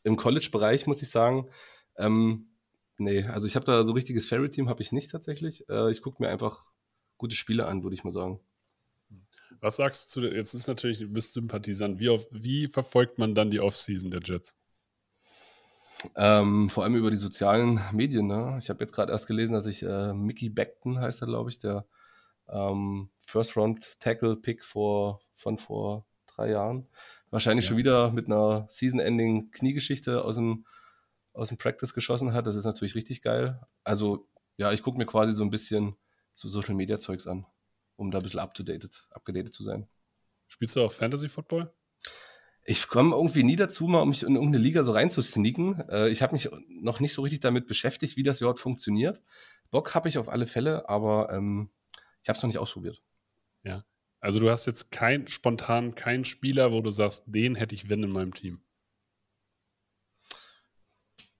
im 0.04 0.15
College-Bereich 0.15 0.88
muss 0.88 1.02
ich 1.02 1.10
sagen, 1.10 1.50
ähm, 1.98 2.48
nee, 2.98 3.24
also 3.26 3.48
ich 3.48 3.56
habe 3.56 3.65
da 3.65 3.86
so 3.86 3.93
richtiges 3.93 4.28
Fairy-Team 4.28 4.69
habe 4.69 4.82
ich 4.82 4.91
nicht 4.91 5.12
tatsächlich. 5.12 5.67
Äh, 5.69 5.91
ich 5.91 6.02
gucke 6.02 6.22
mir 6.24 6.30
einfach 6.30 6.65
gute 7.17 7.36
Spiele 7.36 7.65
an, 7.65 7.84
würde 7.84 7.95
ich 7.95 8.04
mal 8.04 8.13
sagen. 8.13 8.39
Was 9.62 9.76
sagst 9.76 10.15
du 10.15 10.22
zu 10.22 10.28
jetzt 10.28 10.54
ist 10.54 10.67
natürlich, 10.67 11.00
du 11.00 11.08
bist 11.10 11.34
Sympathisant. 11.34 12.00
Wie, 12.00 12.10
auf, 12.10 12.28
wie 12.32 12.67
verfolgt 12.67 13.17
man 13.19 13.36
dann 13.36 13.52
die 13.52 13.60
Offseason 13.60 14.12
der 14.12 14.22
Jets? 14.24 14.56
Ähm, 16.15 16.69
vor 16.69 16.84
allem 16.84 16.95
über 16.95 17.12
die 17.12 17.17
sozialen 17.17 17.80
Medien. 17.91 18.28
Ne? 18.28 18.58
Ich 18.60 18.69
habe 18.69 18.80
jetzt 18.80 18.93
gerade 18.93 19.12
erst 19.12 19.28
gelesen, 19.28 19.54
dass 19.54 19.65
ich 19.65 19.84
äh, 19.84 20.13
Mickey 20.13 20.50
Beckton 20.50 21.00
heißt 21.00 21.22
er, 21.22 21.28
glaube 21.28 21.50
ich, 21.50 21.60
der 21.60 21.86
ähm, 22.48 23.10
First 23.19 23.58
Round 23.58 24.00
Tackle 24.00 24.38
Pick 24.38 24.63
vor, 24.63 25.19
von 25.36 25.58
vor 25.58 26.06
drei 26.26 26.52
Jahren. 26.52 26.88
Wahrscheinlich 27.32 27.65
Ja. 27.65 27.69
schon 27.69 27.78
wieder 27.78 28.12
mit 28.12 28.28
einer 28.28 28.65
Season-Ending 28.69 29.52
Kniegeschichte 29.52 30.24
aus 30.24 30.38
dem, 30.38 30.65
aus 31.34 31.50
dem 31.50 31.58
Practice 31.58 31.93
geschossen 31.93 32.34
hat. 32.34 32.48
Das 32.48 32.56
ist 32.56 32.65
natürlich 32.65 32.95
richtig 32.95 33.22
geil. 33.22 33.60
Also, 33.84 34.26
ja, 34.58 34.72
ich 34.72 34.82
gucke 34.82 34.98
mir 34.98 35.06
quasi 35.06 35.34
so 35.34 35.43
ein 35.43 35.50
bisschen 35.50 35.95
so 36.34 36.48
Social 36.48 36.76
Media 36.76 36.98
Zeugs 36.98 37.28
an, 37.28 37.45
um 38.00 38.12
da 38.12 38.20
ein 38.20 38.24
bisschen 38.24 38.40
up-to-date, 38.40 38.90
abgedatet 39.12 39.54
zu 39.54 39.64
sein. 39.64 39.88
Spielst 40.48 40.76
du 40.76 40.84
auch 40.84 40.92
Fantasy 40.92 41.30
Football? 41.30 41.74
Ich 42.66 42.88
komme 42.88 43.16
irgendwie 43.16 43.44
nie 43.44 43.56
dazu, 43.56 43.88
mal 43.88 44.02
um 44.02 44.10
mich 44.10 44.24
in 44.24 44.36
irgendeine 44.36 44.64
Liga 44.64 44.84
so 44.84 44.92
reinzusneaken. 44.92 45.90
Äh, 45.90 46.10
ich 46.10 46.22
habe 46.22 46.34
mich 46.34 46.50
noch 46.82 47.00
nicht 47.00 47.14
so 47.14 47.22
richtig 47.22 47.40
damit 47.40 47.68
beschäftigt, 47.68 48.18
wie 48.18 48.24
das 48.24 48.42
überhaupt 48.42 48.60
funktioniert. 48.60 49.22
Bock 49.72 49.96
habe 49.96 50.10
ich 50.10 50.18
auf 50.18 50.30
alle 50.30 50.48
Fälle, 50.48 50.88
aber 50.90 51.32
ähm, 51.32 51.70
ich 52.24 52.30
habe 52.30 52.38
es 52.38 52.44
noch 52.44 52.48
nicht 52.48 52.58
ausprobiert. 52.58 53.02
Also 54.22 54.40
du 54.40 54.50
hast 54.50 54.66
jetzt 54.66 54.92
kein 54.92 55.28
spontan 55.28 55.96
keinen 55.96 56.26
Spieler, 56.26 56.72
wo 56.72 56.82
du 56.82 56.92
sagst, 56.92 57.24
den 57.26 57.56
hätte 57.56 57.76
ich 57.76 57.90
wenn 57.90 58.04
in 58.04 58.12
meinem 58.12 58.34
Team. 58.34 58.62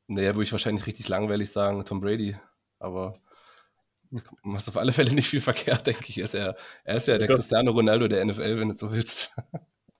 Naja, 0.08 0.34
würde 0.34 0.43
ich 0.43 0.52
wahrscheinlich 0.52 0.88
richtig 0.88 1.08
langweilig 1.10 1.52
sagen, 1.52 1.84
Tom 1.86 2.00
Brady. 2.00 2.36
Aber 2.80 3.22
machst 4.43 4.69
auf 4.69 4.78
alle 4.78 4.91
Fälle 4.91 5.13
nicht 5.13 5.28
viel 5.30 5.41
verkehrt, 5.41 5.86
denke 5.88 6.06
ich. 6.08 6.17
Er 6.17 6.24
ist 6.26 6.34
ja, 6.34 6.56
er 6.84 6.98
ist 6.98 7.08
ja 7.08 7.17
der 7.17 7.28
Das- 7.28 7.38
Cristiano 7.38 7.72
Ronaldo 7.72 8.08
der 8.08 8.22
NFL, 8.26 8.60
wenn 8.60 8.69
du 8.69 8.76
so 8.76 8.91
willst. 8.91 9.36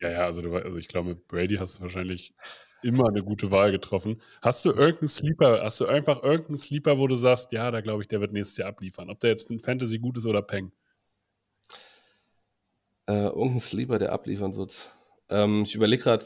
Ja, 0.02 0.10
ja, 0.10 0.26
also, 0.26 0.42
du, 0.42 0.56
also 0.56 0.78
ich 0.78 0.88
glaube, 0.88 1.16
Brady 1.16 1.56
hast 1.58 1.76
du 1.76 1.82
wahrscheinlich 1.82 2.34
immer 2.82 3.10
eine 3.10 3.22
gute 3.22 3.52
Wahl 3.52 3.72
getroffen. 3.72 4.22
Hast 4.42 4.64
du 4.64 4.70
irgendeinen 4.70 5.10
Sleeper, 5.10 5.62
hast 5.64 5.82
du 5.82 5.88
einfach 5.88 6.24
irgendeinen 6.24 6.58
Sleeper, 6.58 6.98
wo 6.98 7.08
du 7.08 7.16
sagst, 7.16 7.52
ja, 7.52 7.70
da 7.70 7.82
glaube 7.82 8.02
ich, 8.04 8.08
der 8.08 8.22
wird 8.22 8.32
nächstes 8.32 8.56
Jahr 8.58 8.70
abliefern. 8.70 9.10
Ob 9.10 9.20
der 9.20 9.32
jetzt 9.32 9.48
für 9.48 9.60
Fantasy 9.60 10.00
gut 10.00 10.18
ist 10.18 10.26
oder 10.26 10.42
Peng. 10.42 10.72
äh, 13.08 13.26
irgendein 13.26 13.60
Sleeper, 13.60 14.00
der 14.00 14.12
abliefern 14.14 14.56
wird. 14.56 14.90
Ähm, 15.30 15.64
ich 15.64 15.76
überlege 15.76 16.04
gerade, 16.04 16.26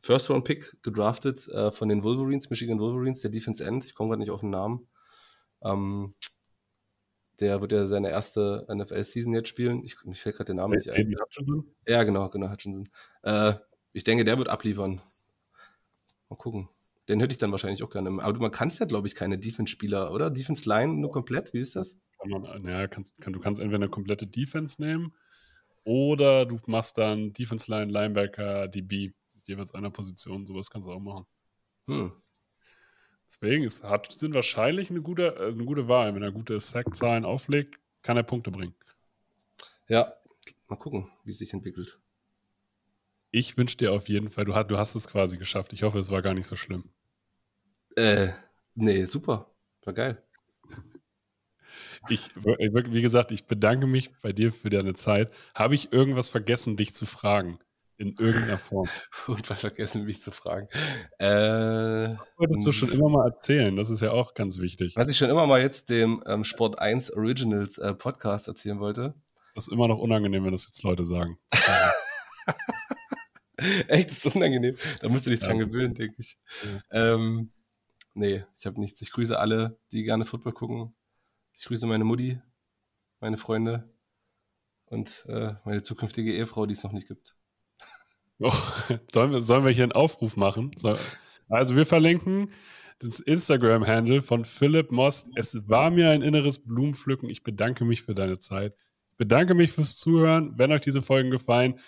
First 0.00 0.30
Round 0.30 0.44
Pick 0.44 0.82
gedraftet 0.82 1.46
äh, 1.48 1.70
von 1.70 1.88
den 1.88 2.02
Wolverines, 2.02 2.50
Michigan 2.50 2.80
Wolverines, 2.80 3.20
der 3.20 3.30
Defense 3.30 3.64
End. 3.64 3.84
Ich 3.84 3.94
komme 3.94 4.10
gerade 4.10 4.20
nicht 4.20 4.30
auf 4.30 4.40
den 4.40 4.50
Namen. 4.50 4.88
Ähm, 5.62 6.12
der 7.42 7.60
wird 7.60 7.72
ja 7.72 7.86
seine 7.86 8.10
erste 8.10 8.66
NFL-Season 8.72 9.34
jetzt 9.34 9.48
spielen. 9.48 9.84
Ich, 9.84 9.96
mir 10.04 10.14
fällt 10.14 10.36
gerade 10.36 10.46
der 10.46 10.54
Name 10.54 10.76
nicht 10.76 10.88
ein. 10.88 11.14
Hutchinson? 11.20 11.66
Ja, 11.86 12.04
genau, 12.04 12.28
genau, 12.30 12.50
Hutchinson. 12.50 12.88
Äh, 13.22 13.54
ich 13.92 14.04
denke, 14.04 14.24
der 14.24 14.38
wird 14.38 14.48
abliefern. 14.48 15.00
Mal 16.28 16.36
gucken. 16.36 16.68
Den 17.08 17.18
hätte 17.18 17.32
ich 17.32 17.38
dann 17.38 17.50
wahrscheinlich 17.50 17.82
auch 17.82 17.90
gerne. 17.90 18.10
Aber 18.22 18.38
man 18.38 18.52
kannst 18.52 18.78
ja, 18.78 18.86
glaube 18.86 19.08
ich, 19.08 19.16
keine 19.16 19.38
Defense-Spieler, 19.38 20.12
oder? 20.12 20.30
Defense-Line 20.30 20.94
nur 20.94 21.10
komplett? 21.10 21.52
Wie 21.52 21.58
ist 21.58 21.74
das? 21.74 22.00
Ja, 22.64 22.86
kannst, 22.86 23.20
kann, 23.20 23.32
du 23.32 23.40
kannst 23.40 23.60
entweder 23.60 23.82
eine 23.82 23.88
komplette 23.88 24.28
Defense 24.28 24.80
nehmen 24.80 25.12
oder 25.82 26.46
du 26.46 26.60
machst 26.66 26.96
dann 26.96 27.32
Defense 27.32 27.68
Line, 27.68 27.90
Linebacker, 27.90 28.68
DB, 28.68 29.12
jeweils 29.46 29.74
einer 29.74 29.90
Position, 29.90 30.46
sowas 30.46 30.70
kannst 30.70 30.86
du 30.86 30.92
auch 30.92 31.00
machen. 31.00 31.26
Hm. 31.88 32.12
Deswegen 33.32 33.64
ist 33.64 33.82
Hutchinson 33.82 34.34
wahrscheinlich 34.34 34.90
eine 34.90 35.00
gute, 35.00 35.36
äh, 35.36 35.52
eine 35.52 35.64
gute 35.64 35.88
Wahl. 35.88 36.14
Wenn 36.14 36.22
er 36.22 36.32
gute 36.32 36.60
Sack-Zahlen 36.60 37.24
auflegt, 37.24 37.78
kann 38.02 38.18
er 38.18 38.24
Punkte 38.24 38.50
bringen. 38.50 38.74
Ja, 39.88 40.12
mal 40.68 40.76
gucken, 40.76 41.06
wie 41.24 41.30
es 41.30 41.38
sich 41.38 41.54
entwickelt. 41.54 41.98
Ich 43.30 43.56
wünsche 43.56 43.78
dir 43.78 43.92
auf 43.94 44.10
jeden 44.10 44.28
Fall, 44.28 44.44
du, 44.44 44.54
hast- 44.54 44.70
du 44.70 44.76
hast 44.76 44.94
es 44.94 45.08
quasi 45.08 45.38
geschafft. 45.38 45.72
Ich 45.72 45.82
hoffe, 45.82 45.98
es 45.98 46.10
war 46.10 46.20
gar 46.20 46.34
nicht 46.34 46.46
so 46.46 46.56
schlimm. 46.56 46.90
Äh, 47.96 48.28
nee, 48.74 49.06
super. 49.06 49.50
War 49.84 49.94
geil. 49.94 50.22
Ich, 52.10 52.36
ich- 52.36 52.44
wie 52.44 53.02
gesagt, 53.02 53.32
ich 53.32 53.46
bedanke 53.46 53.86
mich 53.86 54.12
bei 54.20 54.32
dir 54.32 54.52
für 54.52 54.68
deine 54.70 54.92
Zeit. 54.94 55.32
Habe 55.54 55.74
ich 55.74 55.92
irgendwas 55.92 56.28
vergessen, 56.28 56.76
dich 56.76 56.92
zu 56.92 57.06
fragen? 57.06 57.58
In 57.98 58.14
irgendeiner 58.18 58.58
Form? 58.58 58.88
Und 59.28 59.48
was 59.50 59.60
vergessen, 59.60 60.04
mich 60.04 60.20
zu 60.22 60.30
fragen. 60.32 60.66
Äh, 61.18 62.16
Wolltest 62.36 62.66
du 62.66 62.72
schon 62.72 62.90
immer 62.90 63.08
mal 63.08 63.28
erzählen? 63.28 63.76
Das 63.76 63.90
ist 63.90 64.00
ja 64.00 64.10
auch 64.12 64.34
ganz 64.34 64.58
wichtig. 64.58 64.94
was 64.96 65.08
ich 65.08 65.16
schon 65.18 65.30
immer 65.30 65.46
mal 65.46 65.60
jetzt 65.60 65.88
dem 65.90 66.22
ähm, 66.26 66.42
Sport 66.44 66.78
1 66.78 67.12
Originals 67.12 67.78
äh, 67.78 67.94
Podcast 67.94 68.48
erzählen 68.48 68.80
wollte. 68.80 69.14
Das 69.54 69.66
ist 69.68 69.72
immer 69.72 69.86
noch 69.88 69.98
unangenehm, 69.98 70.44
wenn 70.44 70.52
das 70.52 70.66
jetzt 70.66 70.82
Leute 70.82 71.04
sagen. 71.04 71.38
Echt, 73.86 74.10
das 74.10 74.24
ist 74.24 74.34
unangenehm. 74.34 74.74
Da 75.00 75.08
musst 75.08 75.26
du 75.26 75.30
dich 75.30 75.40
dran 75.40 75.58
Ja. 75.58 75.64
gewöhnen, 75.66 75.94
denke 75.94 76.16
ich. 76.18 76.38
Ähm, 76.90 77.52
nee, 78.14 78.44
ich 78.56 78.66
habe 78.66 78.80
nichts. 78.80 79.00
Ich 79.02 79.12
grüße 79.12 79.38
alle, 79.38 79.78
die 79.92 80.02
gerne 80.02 80.24
Football 80.24 80.52
gucken. 80.52 80.94
Ich 81.54 81.64
grüße 81.66 81.86
meine 81.86 82.04
Mutti, 82.04 82.40
meine 83.20 83.36
Freunde. 83.36 83.88
und 84.86 85.24
äh, 85.28 85.54
meine 85.64 85.82
zukünftige 85.82 86.32
Ehefrau, 86.34 86.66
die 86.66 86.72
es 86.74 86.82
noch 86.82 86.92
nicht 86.92 87.06
gibt. 87.08 87.36
Oh, 88.38 88.52
sollen, 89.12 89.32
wir, 89.32 89.42
sollen 89.42 89.64
wir 89.64 89.72
hier 89.72 89.84
einen 89.84 89.92
Aufruf 89.92 90.36
machen? 90.36 90.70
So, 90.76 90.96
also 91.48 91.76
wir 91.76 91.86
verlinken 91.86 92.50
das 93.02 93.20
Instagram-Handle 93.20 94.22
von 94.22 94.44
Philipp 94.44 94.92
Most. 94.92 95.26
Es 95.34 95.68
war 95.68 95.90
mir 95.90 96.10
ein 96.10 96.22
inneres 96.22 96.60
Blumenpflücken. 96.60 97.28
Ich 97.28 97.42
bedanke 97.42 97.84
mich 97.84 98.02
für 98.02 98.14
deine 98.14 98.38
Zeit. 98.38 98.74
Ich 99.10 99.16
bedanke 99.16 99.54
mich 99.54 99.72
fürs 99.72 99.96
Zuhören. 99.96 100.54
Wenn 100.56 100.70
euch 100.70 100.82
diese 100.82 101.02
Folgen 101.02 101.30
gefallen, 101.30 101.80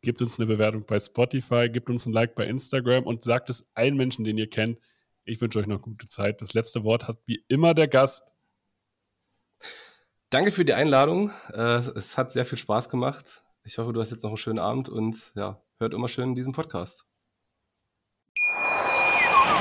gebt 0.00 0.22
uns 0.22 0.38
eine 0.38 0.46
Bewertung 0.46 0.84
bei 0.86 0.98
Spotify, 0.98 1.68
gebt 1.68 1.90
uns 1.90 2.06
ein 2.06 2.12
Like 2.12 2.34
bei 2.34 2.46
Instagram 2.46 3.04
und 3.04 3.22
sagt 3.22 3.50
es 3.50 3.66
allen 3.74 3.96
Menschen, 3.96 4.24
den 4.24 4.38
ihr 4.38 4.48
kennt. 4.48 4.78
Ich 5.24 5.40
wünsche 5.40 5.58
euch 5.58 5.66
noch 5.66 5.82
gute 5.82 6.06
Zeit. 6.06 6.40
Das 6.40 6.54
letzte 6.54 6.82
Wort 6.82 7.06
hat 7.06 7.18
wie 7.26 7.44
immer 7.48 7.74
der 7.74 7.88
Gast. 7.88 8.32
Danke 10.30 10.50
für 10.50 10.64
die 10.64 10.72
Einladung. 10.72 11.30
Äh, 11.52 11.82
es 11.94 12.16
hat 12.16 12.32
sehr 12.32 12.46
viel 12.46 12.58
Spaß 12.58 12.88
gemacht. 12.88 13.44
Ich 13.64 13.78
hoffe, 13.78 13.92
du 13.92 14.00
hast 14.00 14.10
jetzt 14.10 14.24
noch 14.24 14.30
einen 14.30 14.38
schönen 14.38 14.58
Abend 14.58 14.88
und 14.88 15.32
ja, 15.36 15.62
hört 15.78 15.94
immer 15.94 16.08
schön 16.08 16.34
diesen 16.34 16.52
Podcast. 16.52 17.11